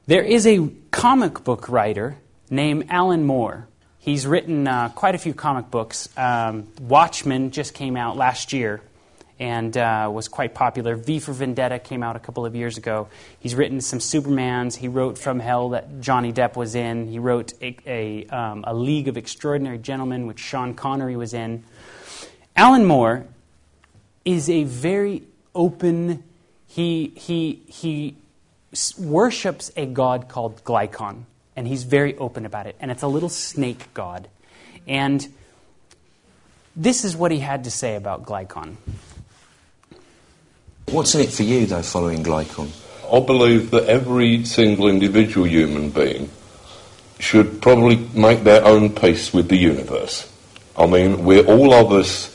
[0.06, 2.16] There is a comic book writer
[2.48, 3.68] named Alan Moore.
[3.98, 6.08] He's written uh, quite a few comic books.
[6.16, 8.80] Um, Watchmen just came out last year
[9.38, 10.96] and uh, was quite popular.
[10.96, 13.08] V for Vendetta came out a couple of years ago.
[13.38, 14.76] He's written some Supermans.
[14.76, 17.06] He wrote From Hell that Johnny Depp was in.
[17.06, 21.64] He wrote a, a, um, a League of Extraordinary Gentlemen, which Sean Connery was in.
[22.56, 23.26] Alan Moore
[24.24, 25.24] is a very
[25.54, 26.22] open,
[26.66, 28.16] he, he, he
[28.98, 31.24] worships a god called Glykon,
[31.56, 32.76] and he's very open about it.
[32.80, 34.28] And it's a little snake god.
[34.86, 35.26] And
[36.76, 38.76] this is what he had to say about Glykon.
[40.86, 42.70] What's in it for you, though, following Glykon?
[43.10, 46.30] I believe that every single individual human being
[47.18, 50.30] should probably make their own peace with the universe.
[50.76, 52.33] I mean, we're all of us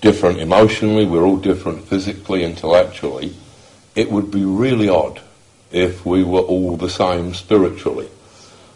[0.00, 3.34] different emotionally, we're all different physically, intellectually.
[3.94, 5.20] It would be really odd
[5.70, 8.08] if we were all the same spiritually.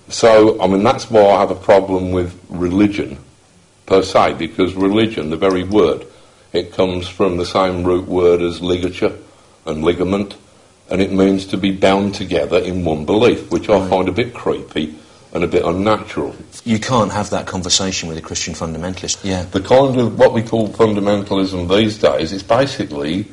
[0.09, 3.19] So, I mean, that's why I have a problem with religion
[3.87, 6.07] per se, because religion, the very word,
[6.53, 9.17] it comes from the same root word as ligature
[9.65, 10.37] and ligament,
[10.91, 14.35] and it means to be bound together in one belief, which I find a bit
[14.35, 14.99] creepy
[15.33, 16.35] and a bit unnatural.
[16.65, 19.25] You can't have that conversation with a Christian fundamentalist.
[19.25, 19.45] Yeah.
[19.45, 23.27] The kind of what we call fundamentalism these days is basically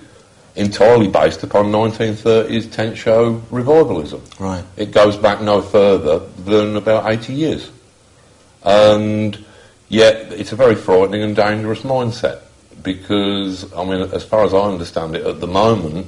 [0.56, 4.22] entirely based upon 1930s tent show revivalism.
[4.39, 4.64] Right.
[4.78, 7.72] It goes back no further than about 80 years.
[8.64, 9.43] And
[9.89, 12.41] yet it's a very frightening and dangerous mindset
[12.82, 16.08] because, I mean, as far as I understand it, at the moment,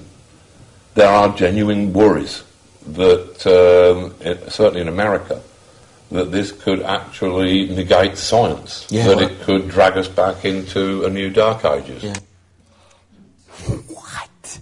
[0.94, 2.44] there are genuine worries
[2.88, 4.14] that, um,
[4.50, 5.42] certainly in America,
[6.12, 11.05] that this could actually negate science, yeah, that well, it could drag us back into
[11.05, 12.03] a new dark ages.
[12.03, 12.16] Yeah.
[13.88, 14.59] What?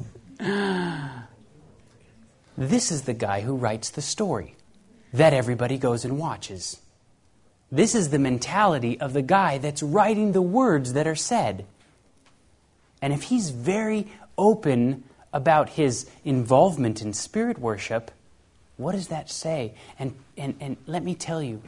[2.58, 4.56] This is the guy who writes the story
[5.12, 6.82] that everybody goes and watches.
[7.72, 11.66] This is the mentality of the guy that's writing the words that are said.
[13.02, 18.12] And if he's very open about his involvement in spirit worship,
[18.80, 19.74] what does that say?
[20.00, 21.62] And, and, and let me tell you,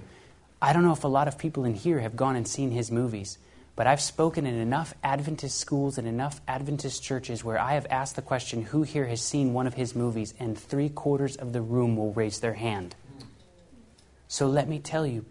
[0.61, 2.89] I don't know if a lot of people in here have gone and seen his
[2.89, 3.37] movies,
[3.75, 8.15] but I've spoken in enough Adventist schools and enough Adventist churches where I have asked
[8.15, 10.33] the question, who here has seen one of his movies?
[10.39, 12.95] And three quarters of the room will raise their hand.
[14.29, 15.25] So let me tell you,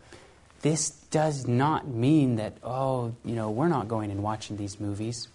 [0.60, 5.28] this does not mean that, oh, you know, we're not going and watching these movies.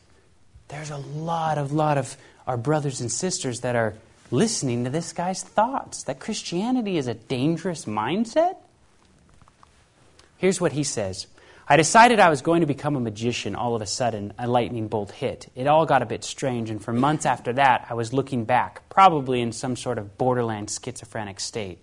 [0.67, 2.15] There's a lot of, lot of
[2.45, 3.95] our brothers and sisters that are
[4.31, 8.57] listening to this guy's thoughts that Christianity is a dangerous mindset.
[10.37, 11.27] Here's what he says
[11.67, 14.87] I decided I was going to become a magician all of a sudden, a lightning
[14.87, 15.49] bolt hit.
[15.55, 18.87] It all got a bit strange, and for months after that, I was looking back,
[18.89, 21.79] probably in some sort of borderline schizophrenic state.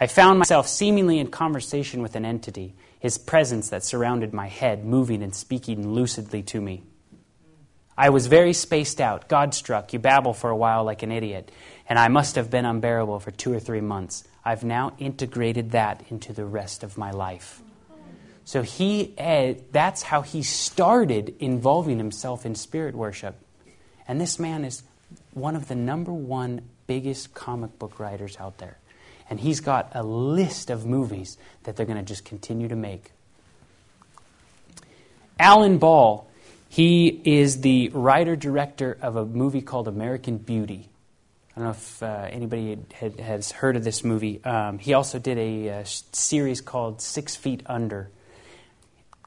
[0.00, 4.84] I found myself seemingly in conversation with an entity, his presence that surrounded my head,
[4.84, 6.82] moving and speaking lucidly to me.
[7.96, 9.92] I was very spaced out, God struck.
[9.92, 11.50] You babble for a while like an idiot,
[11.88, 14.24] and I must have been unbearable for two or three months.
[14.44, 17.60] I've now integrated that into the rest of my life.
[18.44, 23.36] So he, uh, that's how he started involving himself in spirit worship.
[24.08, 24.82] And this man is
[25.32, 28.78] one of the number one biggest comic book writers out there.
[29.30, 33.12] And he's got a list of movies that they're going to just continue to make.
[35.38, 36.28] Alan Ball,
[36.72, 40.88] he is the writer director of a movie called American Beauty.
[41.50, 44.42] I don't know if uh, anybody had, has heard of this movie.
[44.42, 48.08] Um, he also did a, a series called Six Feet Under.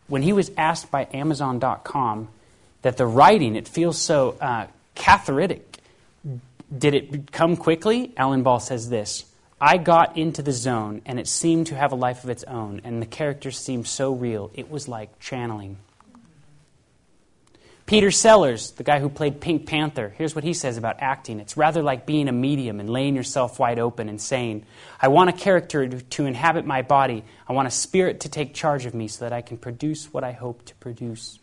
[0.07, 2.29] When he was asked by Amazon.com
[2.81, 4.65] that the writing, it feels so uh,
[4.95, 5.77] cathartic,
[6.75, 8.11] did it come quickly?
[8.17, 9.23] Alan Ball says this
[9.61, 12.81] I got into the zone, and it seemed to have a life of its own,
[12.83, 14.49] and the characters seemed so real.
[14.55, 15.77] It was like channeling.
[17.85, 21.39] Peter Sellers, the guy who played Pink Panther, here's what he says about acting.
[21.39, 24.65] It's rather like being a medium and laying yourself wide open and saying,
[24.99, 27.23] I want a character to, inhabit my body.
[27.47, 30.23] I want a spirit to take charge of me so that I can produce what
[30.23, 31.37] I hope to produce.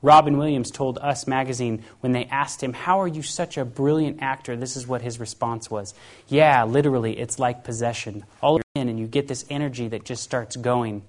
[0.00, 4.22] Robin Williams told Us magazine when they asked him, How are you such a brilliant
[4.22, 4.56] actor?
[4.56, 5.92] This is what his response was
[6.28, 8.24] Yeah, literally, it's like possession.
[8.40, 11.02] All in, and you get this energy that just starts going.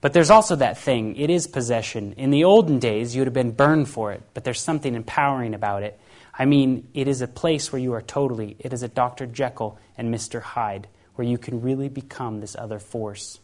[0.00, 2.12] But there's also that thing it is possession.
[2.16, 5.54] In the olden days, you would have been burned for it, but there's something empowering
[5.54, 5.98] about it.
[6.38, 9.26] I mean, it is a place where you are totally, it is a Dr.
[9.26, 10.42] Jekyll and Mr.
[10.42, 13.38] Hyde, where you can really become this other force.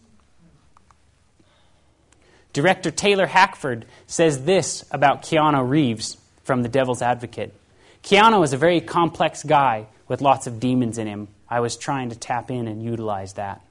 [2.52, 7.54] Director Taylor Hackford says this about Keanu Reeves from The Devil's Advocate
[8.02, 11.28] Keanu is a very complex guy with lots of demons in him.
[11.48, 13.62] I was trying to tap in and utilize that.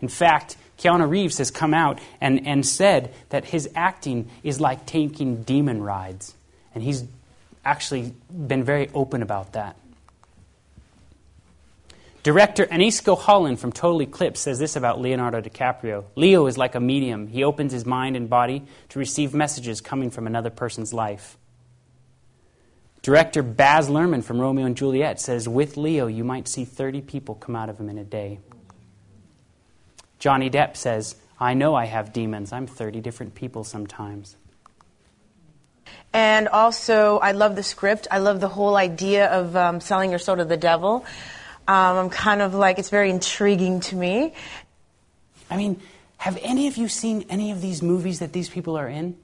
[0.00, 4.86] In fact, Keanu Reeves has come out and, and said that his acting is like
[4.86, 6.34] taking demon rides.
[6.74, 7.04] And he's
[7.64, 9.76] actually been very open about that.
[12.22, 16.80] Director Agnieszka Holland from Total Eclipse says this about Leonardo DiCaprio Leo is like a
[16.80, 17.26] medium.
[17.26, 21.38] He opens his mind and body to receive messages coming from another person's life.
[23.02, 27.36] Director Baz Luhrmann from Romeo and Juliet says, With Leo, you might see 30 people
[27.36, 28.40] come out of him in a day.
[30.18, 32.52] Johnny Depp says, I know I have demons.
[32.52, 34.36] I'm 30 different people sometimes.
[36.12, 38.08] And also, I love the script.
[38.10, 41.04] I love the whole idea of um, selling your soul to the devil.
[41.68, 44.32] Um, I'm kind of like, it's very intriguing to me.
[45.50, 45.80] I mean,
[46.16, 49.16] have any of you seen any of these movies that these people are in?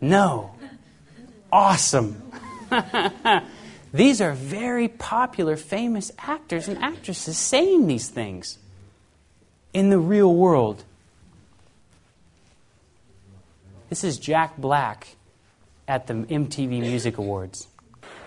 [0.00, 0.54] No.
[1.52, 2.20] Awesome.
[3.92, 8.58] these are very popular, famous actors and actresses saying these things
[9.74, 10.84] in the real world.
[13.90, 15.16] This is Jack Black
[15.86, 17.68] at the MTV Music Awards.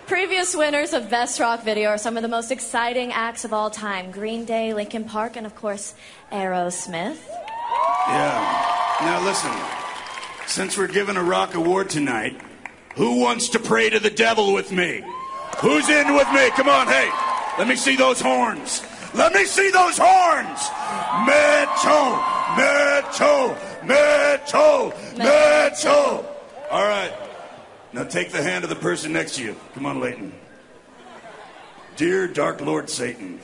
[0.05, 3.69] Previous winners of Best Rock Video are some of the most exciting acts of all
[3.69, 5.95] time Green Day, Linkin Park, and of course,
[6.31, 7.17] Aerosmith.
[8.07, 8.97] Yeah.
[9.01, 9.51] Now listen,
[10.45, 12.39] since we're giving a rock award tonight,
[12.95, 15.03] who wants to pray to the devil with me?
[15.59, 16.49] Who's in with me?
[16.51, 17.09] Come on, hey,
[17.57, 18.81] let me see those horns.
[19.13, 20.69] Let me see those horns.
[21.25, 22.23] Metal,
[22.57, 26.35] metal, metal, metal.
[26.69, 27.13] All right.
[27.93, 29.55] Now take the hand of the person next to you.
[29.73, 30.33] Come on, Leighton.
[31.95, 33.39] Dear Dark Lord Satan.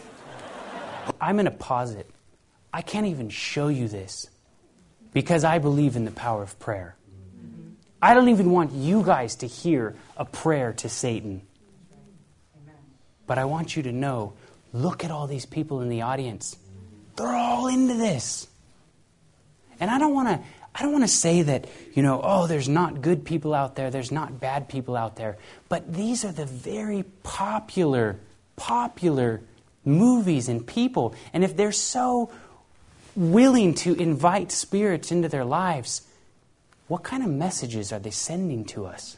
[1.20, 2.10] I'm going to pause it.
[2.74, 4.28] I can't even show you this
[5.14, 6.96] because I believe in the power of prayer.
[8.02, 11.44] I don't even want you guys to hear a prayer to Satan.
[13.26, 14.34] But I want you to know
[14.74, 16.58] look at all these people in the audience.
[17.16, 18.48] They're all into this.
[19.80, 22.68] And I don't want to I don't want to say that, you know, oh, there's
[22.68, 25.38] not good people out there, there's not bad people out there.
[25.70, 28.20] But these are the very popular,
[28.56, 29.42] popular
[29.86, 31.14] movies and people.
[31.32, 32.32] And if they're so
[33.16, 36.02] willing to invite spirits into their lives,
[36.88, 39.18] what kind of messages are they sending to us?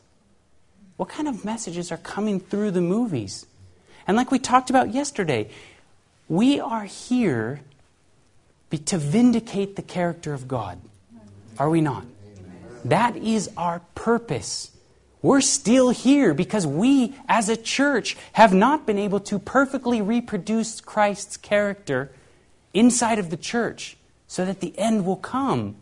[0.97, 3.45] What kind of messages are coming through the movies?
[4.07, 5.49] And like we talked about yesterday,
[6.27, 7.61] we are here
[8.71, 10.79] to vindicate the character of God.
[11.57, 12.05] Are we not?
[12.83, 14.71] That is our purpose.
[15.21, 20.81] We're still here because we, as a church, have not been able to perfectly reproduce
[20.81, 22.11] Christ's character
[22.73, 23.97] inside of the church
[24.27, 25.77] so that the end will come.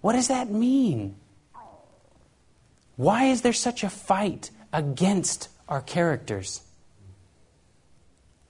[0.00, 1.16] What does that mean?
[2.96, 6.60] Why is there such a fight against our characters?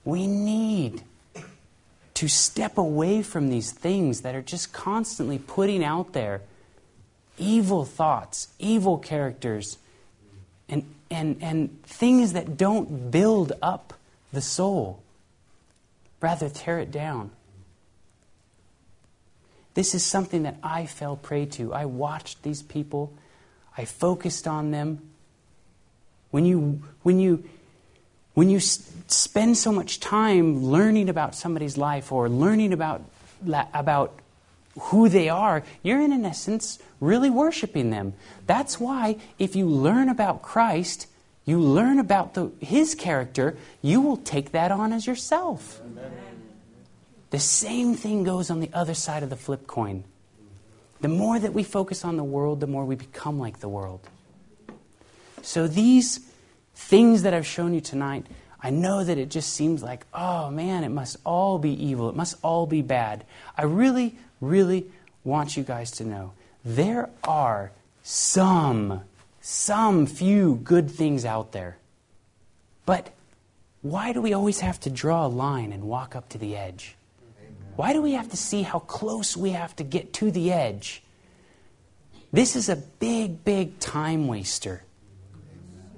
[0.05, 1.03] We need
[2.17, 6.41] to step away from these things that are just constantly putting out there
[7.39, 9.77] evil thoughts, evil characters,
[10.67, 13.93] and, and, and things that don't build up
[14.33, 15.03] the soul,
[16.23, 17.31] rather tear it down.
[19.75, 21.75] This is something that I fell prey to.
[21.75, 23.13] I watched these people,
[23.77, 25.03] I focused on them.
[26.31, 27.45] When you, when you,
[28.37, 33.01] when you s- spend so much time learning about somebody's life or learning about,
[33.73, 34.13] about
[34.79, 38.13] who they are, you're in, in essence really worshiping them.
[38.47, 41.07] That's why if you learn about Christ,
[41.47, 45.81] you learn about the, his character, you will take that on as yourself.
[45.83, 46.13] Amen.
[47.31, 50.05] The same thing goes on the other side of the flip coin.
[51.01, 54.01] The more that we focus on the world, the more we become like the world.
[55.41, 56.21] So these
[56.77, 58.27] things that I've shown you tonight,
[58.63, 62.09] I know that it just seems like, oh man, it must all be evil.
[62.09, 63.25] It must all be bad.
[63.57, 64.87] I really, really
[65.25, 66.33] want you guys to know
[66.65, 67.73] there are
[68.03, 69.03] some,
[69.41, 71.79] some few good things out there.
[72.85, 73.13] But
[73.83, 76.97] why do we always have to draw a line and walk up to the edge?
[77.77, 81.03] Why do we have to see how close we have to get to the edge?
[82.33, 84.83] This is a big, big time waster.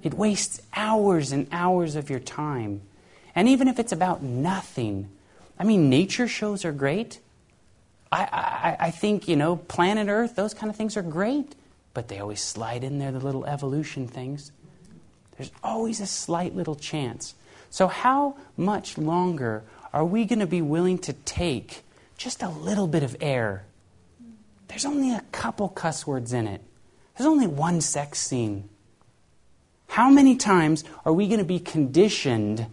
[0.02, 2.82] It wastes hours and hours of your time.
[3.34, 5.08] And even if it's about nothing,
[5.58, 7.20] I mean, nature shows are great.
[8.10, 8.22] I,
[8.80, 11.54] I, I think, you know, planet Earth, those kind of things are great,
[11.94, 14.52] but they always slide in there, the little evolution things.
[15.36, 17.34] There's always a slight little chance.
[17.70, 21.82] So, how much longer are we going to be willing to take
[22.16, 23.64] just a little bit of air?
[24.68, 26.62] There's only a couple cuss words in it,
[27.16, 28.68] there's only one sex scene.
[29.88, 32.66] How many times are we going to be conditioned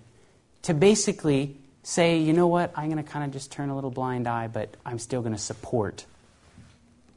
[0.63, 3.91] to basically say, you know what, I'm going to kind of just turn a little
[3.91, 6.05] blind eye, but I'm still going to support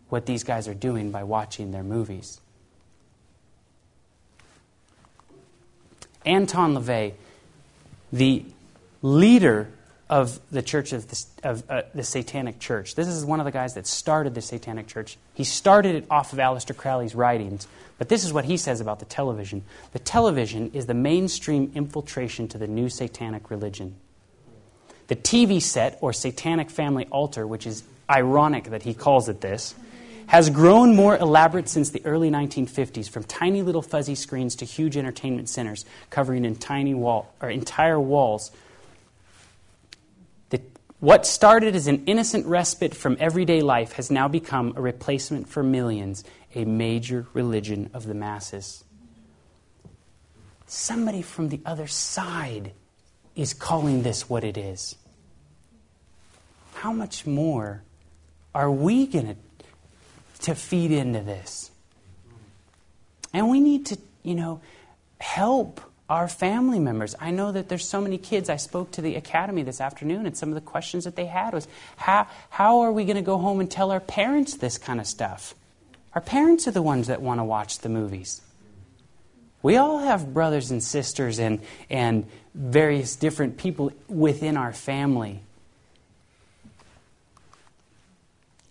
[0.09, 2.41] what these guys are doing by watching their movies?
[6.25, 7.15] Anton LaVey,
[8.13, 8.45] the
[9.03, 9.69] leader
[10.11, 12.95] of the church of, the, of uh, the Satanic Church.
[12.95, 15.17] This is one of the guys that started the Satanic Church.
[15.35, 17.67] He started it off of Aleister Crowley's writings,
[17.99, 19.65] but this is what he says about the television.
[19.93, 23.97] The television is the mainstream infiltration to the new satanic religion.
[25.09, 29.75] The TV set, or satanic family altar, which is ironic that he calls it this,
[30.29, 34.97] has grown more elaborate since the early 1950s, from tiny little fuzzy screens to huge
[34.97, 38.53] entertainment centers covering in tiny wall, or entire walls
[41.01, 45.63] what started as an innocent respite from everyday life has now become a replacement for
[45.63, 46.25] millions,
[46.55, 48.85] a major religion of the masses.
[50.67, 52.73] Somebody from the other side
[53.35, 54.97] is calling this what it is.
[56.75, 57.83] How much more
[58.55, 59.37] are we going
[60.41, 61.71] to feed into this?
[63.33, 64.61] And we need to, you know,
[65.21, 67.15] help our family members.
[67.21, 68.49] I know that there's so many kids.
[68.49, 71.53] I spoke to the academy this afternoon, and some of the questions that they had
[71.53, 75.01] was how, how are we going to go home and tell our parents this kind
[75.01, 75.55] of stuff?
[76.15, 78.41] Our parents are the ones that want to watch the movies.
[79.63, 85.41] We all have brothers and sisters and, and various different people within our family.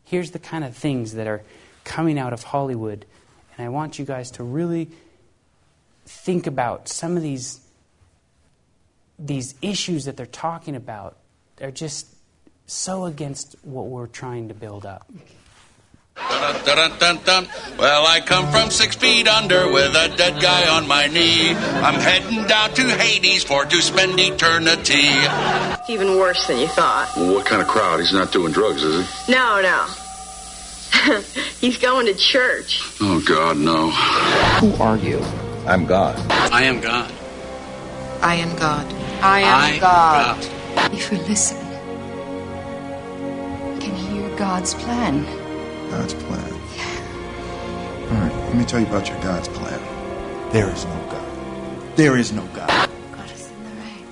[0.06, 1.44] Here's the kind of things that are
[1.84, 3.06] coming out of Hollywood,
[3.58, 4.90] and I want you guys to really
[6.06, 7.60] think about some of these,
[9.20, 11.18] these issues that they're talking about.
[11.58, 12.08] They're just
[12.66, 15.12] so against what we're trying to build up.
[16.18, 17.48] Dun, dun, dun,
[17.78, 21.52] well, I come from six feet under with a dead guy on my knee.
[21.52, 25.10] I'm heading down to Hades for to spend eternity.
[25.90, 27.12] Even worse than you thought.
[27.16, 28.00] Well, what kind of crowd?
[28.00, 29.32] He's not doing drugs, is he?
[29.32, 29.86] No, no.
[31.62, 32.82] He's going to church.
[33.00, 33.92] Oh, God, no.
[33.92, 35.20] Who are you?
[35.66, 36.20] I'm God.
[36.32, 37.12] I am God.
[38.22, 38.92] I am God.
[39.22, 40.42] I am I God.
[40.42, 40.94] God.
[40.94, 41.58] If we listen,
[43.74, 45.47] we can hear God's plan.
[45.90, 46.54] God's plan.
[48.10, 49.80] All right, let me tell you about your God's plan.
[50.52, 51.98] There is no God.
[51.98, 52.70] There is no God.
[52.70, 54.06] God is in the rain.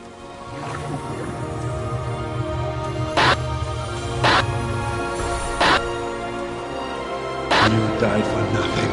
[7.71, 8.91] You died for nothing.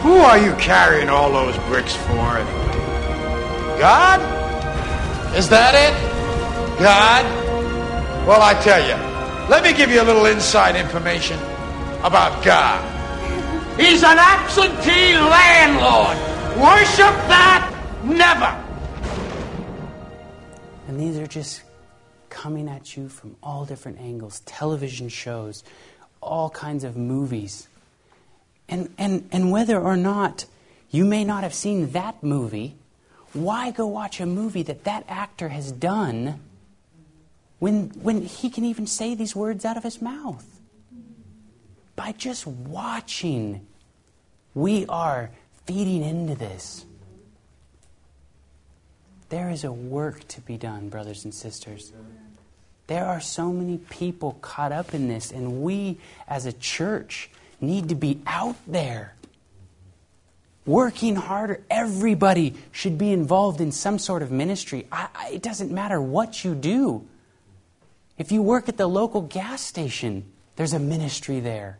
[0.00, 3.78] Who are you carrying all those bricks for anyway?
[3.78, 4.20] God?
[5.36, 5.94] Is that it?
[6.78, 7.24] God?
[8.26, 8.96] Well, I tell you,
[9.48, 11.38] let me give you a little inside information
[12.04, 13.80] about God.
[13.80, 16.16] He's an absentee landlord.
[16.56, 17.70] Worship that?
[18.04, 18.60] Never.
[20.86, 21.62] And these are just
[22.28, 25.64] coming at you from all different angles television shows,
[26.20, 27.68] all kinds of movies.
[28.68, 30.44] And, and, and whether or not
[30.90, 32.76] you may not have seen that movie,
[33.32, 36.38] why go watch a movie that that actor has done
[37.58, 40.46] when, when he can even say these words out of his mouth?
[41.96, 43.66] By just watching,
[44.54, 45.30] we are
[45.66, 46.84] feeding into this.
[49.28, 51.92] There is a work to be done, brothers and sisters.
[52.86, 57.30] There are so many people caught up in this, and we as a church
[57.60, 59.14] need to be out there
[60.66, 61.62] working harder.
[61.70, 64.86] Everybody should be involved in some sort of ministry.
[64.90, 67.06] I, I, it doesn't matter what you do.
[68.16, 70.24] If you work at the local gas station,
[70.56, 71.78] there's a ministry there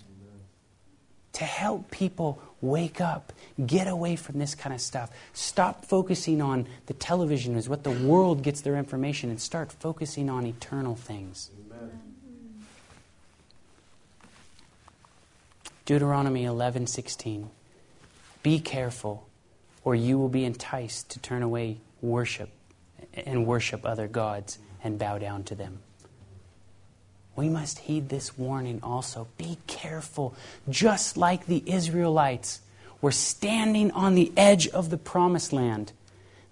[1.34, 3.32] to help people wake up,
[3.66, 5.10] get away from this kind of stuff.
[5.32, 10.30] Stop focusing on the television as what the world gets their information and start focusing
[10.30, 11.50] on eternal things.
[15.84, 17.50] Deuteronomy 11:16
[18.42, 19.28] Be careful
[19.84, 22.48] or you will be enticed to turn away worship
[23.12, 25.80] and worship other gods and bow down to them
[27.36, 29.26] we must heed this warning also.
[29.36, 30.34] Be careful,
[30.68, 32.60] just like the Israelites
[33.00, 35.92] were standing on the edge of the promised land.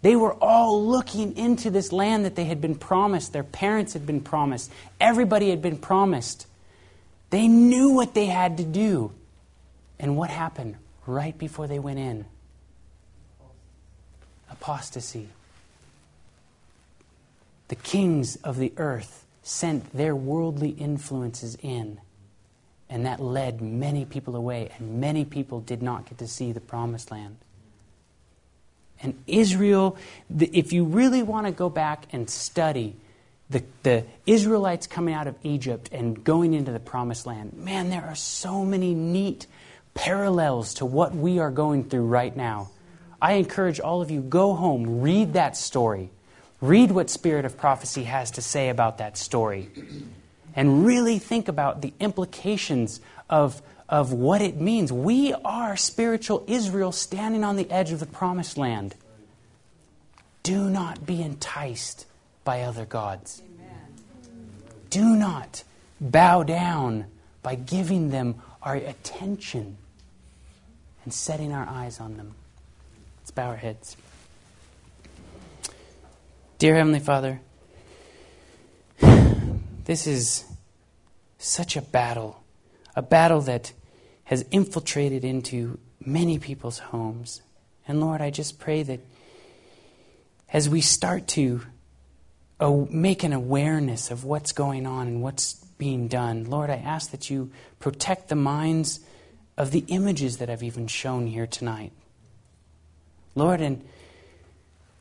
[0.03, 3.33] They were all looking into this land that they had been promised.
[3.33, 4.73] Their parents had been promised.
[5.01, 6.47] Everybody had been promised.
[7.31, 9.13] They knew what they had to do.
[10.01, 10.75] And what happened
[11.07, 12.25] right before they went in?
[14.51, 15.29] Apostasy.
[17.69, 22.01] The kings of the earth sent their worldly influences in.
[22.89, 26.61] And that led many people away, and many people did not get to see the
[26.61, 27.37] promised land.
[29.03, 29.97] And Israel,
[30.39, 32.95] if you really want to go back and study
[33.51, 38.05] the, the Israelites coming out of Egypt and going into the promised land, man, there
[38.05, 39.47] are so many neat
[39.95, 42.71] parallels to what we are going through right now.
[43.21, 46.11] I encourage all of you, go home, read that story.
[46.63, 49.69] Read what Spirit of Prophecy has to say about that story
[50.55, 54.93] and really think about the implications of, of what it means.
[54.93, 58.95] We are spiritual Israel standing on the edge of the promised land.
[60.45, 62.07] Do not be enticed
[62.45, 63.43] by other gods.
[64.89, 65.65] Do not
[66.01, 67.07] bow down
[67.43, 69.79] by giving them our attention
[71.03, 72.37] and setting our eyes on them.
[73.21, 73.97] Let's bow our heads.
[76.63, 77.41] Dear Heavenly Father,
[79.85, 80.45] this is
[81.37, 82.41] such a battle,
[82.95, 83.73] a battle that
[84.23, 87.43] has infiltrated into many people's homes.
[87.89, 89.01] And Lord, I just pray that
[90.53, 91.63] as we start to
[92.61, 97.29] make an awareness of what's going on and what's being done, Lord, I ask that
[97.29, 97.51] you
[97.81, 99.01] protect the minds
[99.59, 101.91] of the images that I've even shown here tonight.
[103.35, 103.85] Lord, and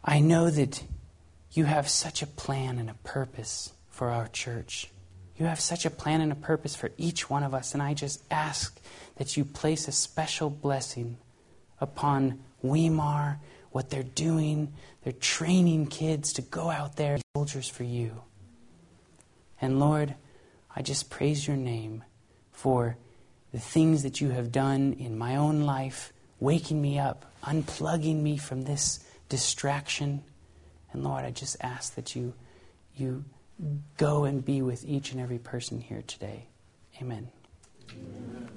[0.03, 0.81] I know that
[1.51, 4.89] you have such a plan and a purpose for our church.
[5.35, 7.73] You have such a plan and a purpose for each one of us.
[7.73, 8.79] And I just ask
[9.17, 11.17] that you place a special blessing
[11.79, 13.39] upon Weimar,
[13.71, 14.71] what they're doing.
[15.03, 18.21] They're training kids to go out there, soldiers for you.
[19.59, 20.15] And Lord,
[20.75, 22.03] I just praise your name
[22.51, 22.97] for
[23.51, 28.37] the things that you have done in my own life, waking me up, unplugging me
[28.37, 30.23] from this distraction
[30.93, 32.33] and Lord, I just ask that you,
[32.95, 33.23] you
[33.97, 36.47] go and be with each and every person here today.
[37.01, 37.29] Amen.
[37.91, 38.49] Amen.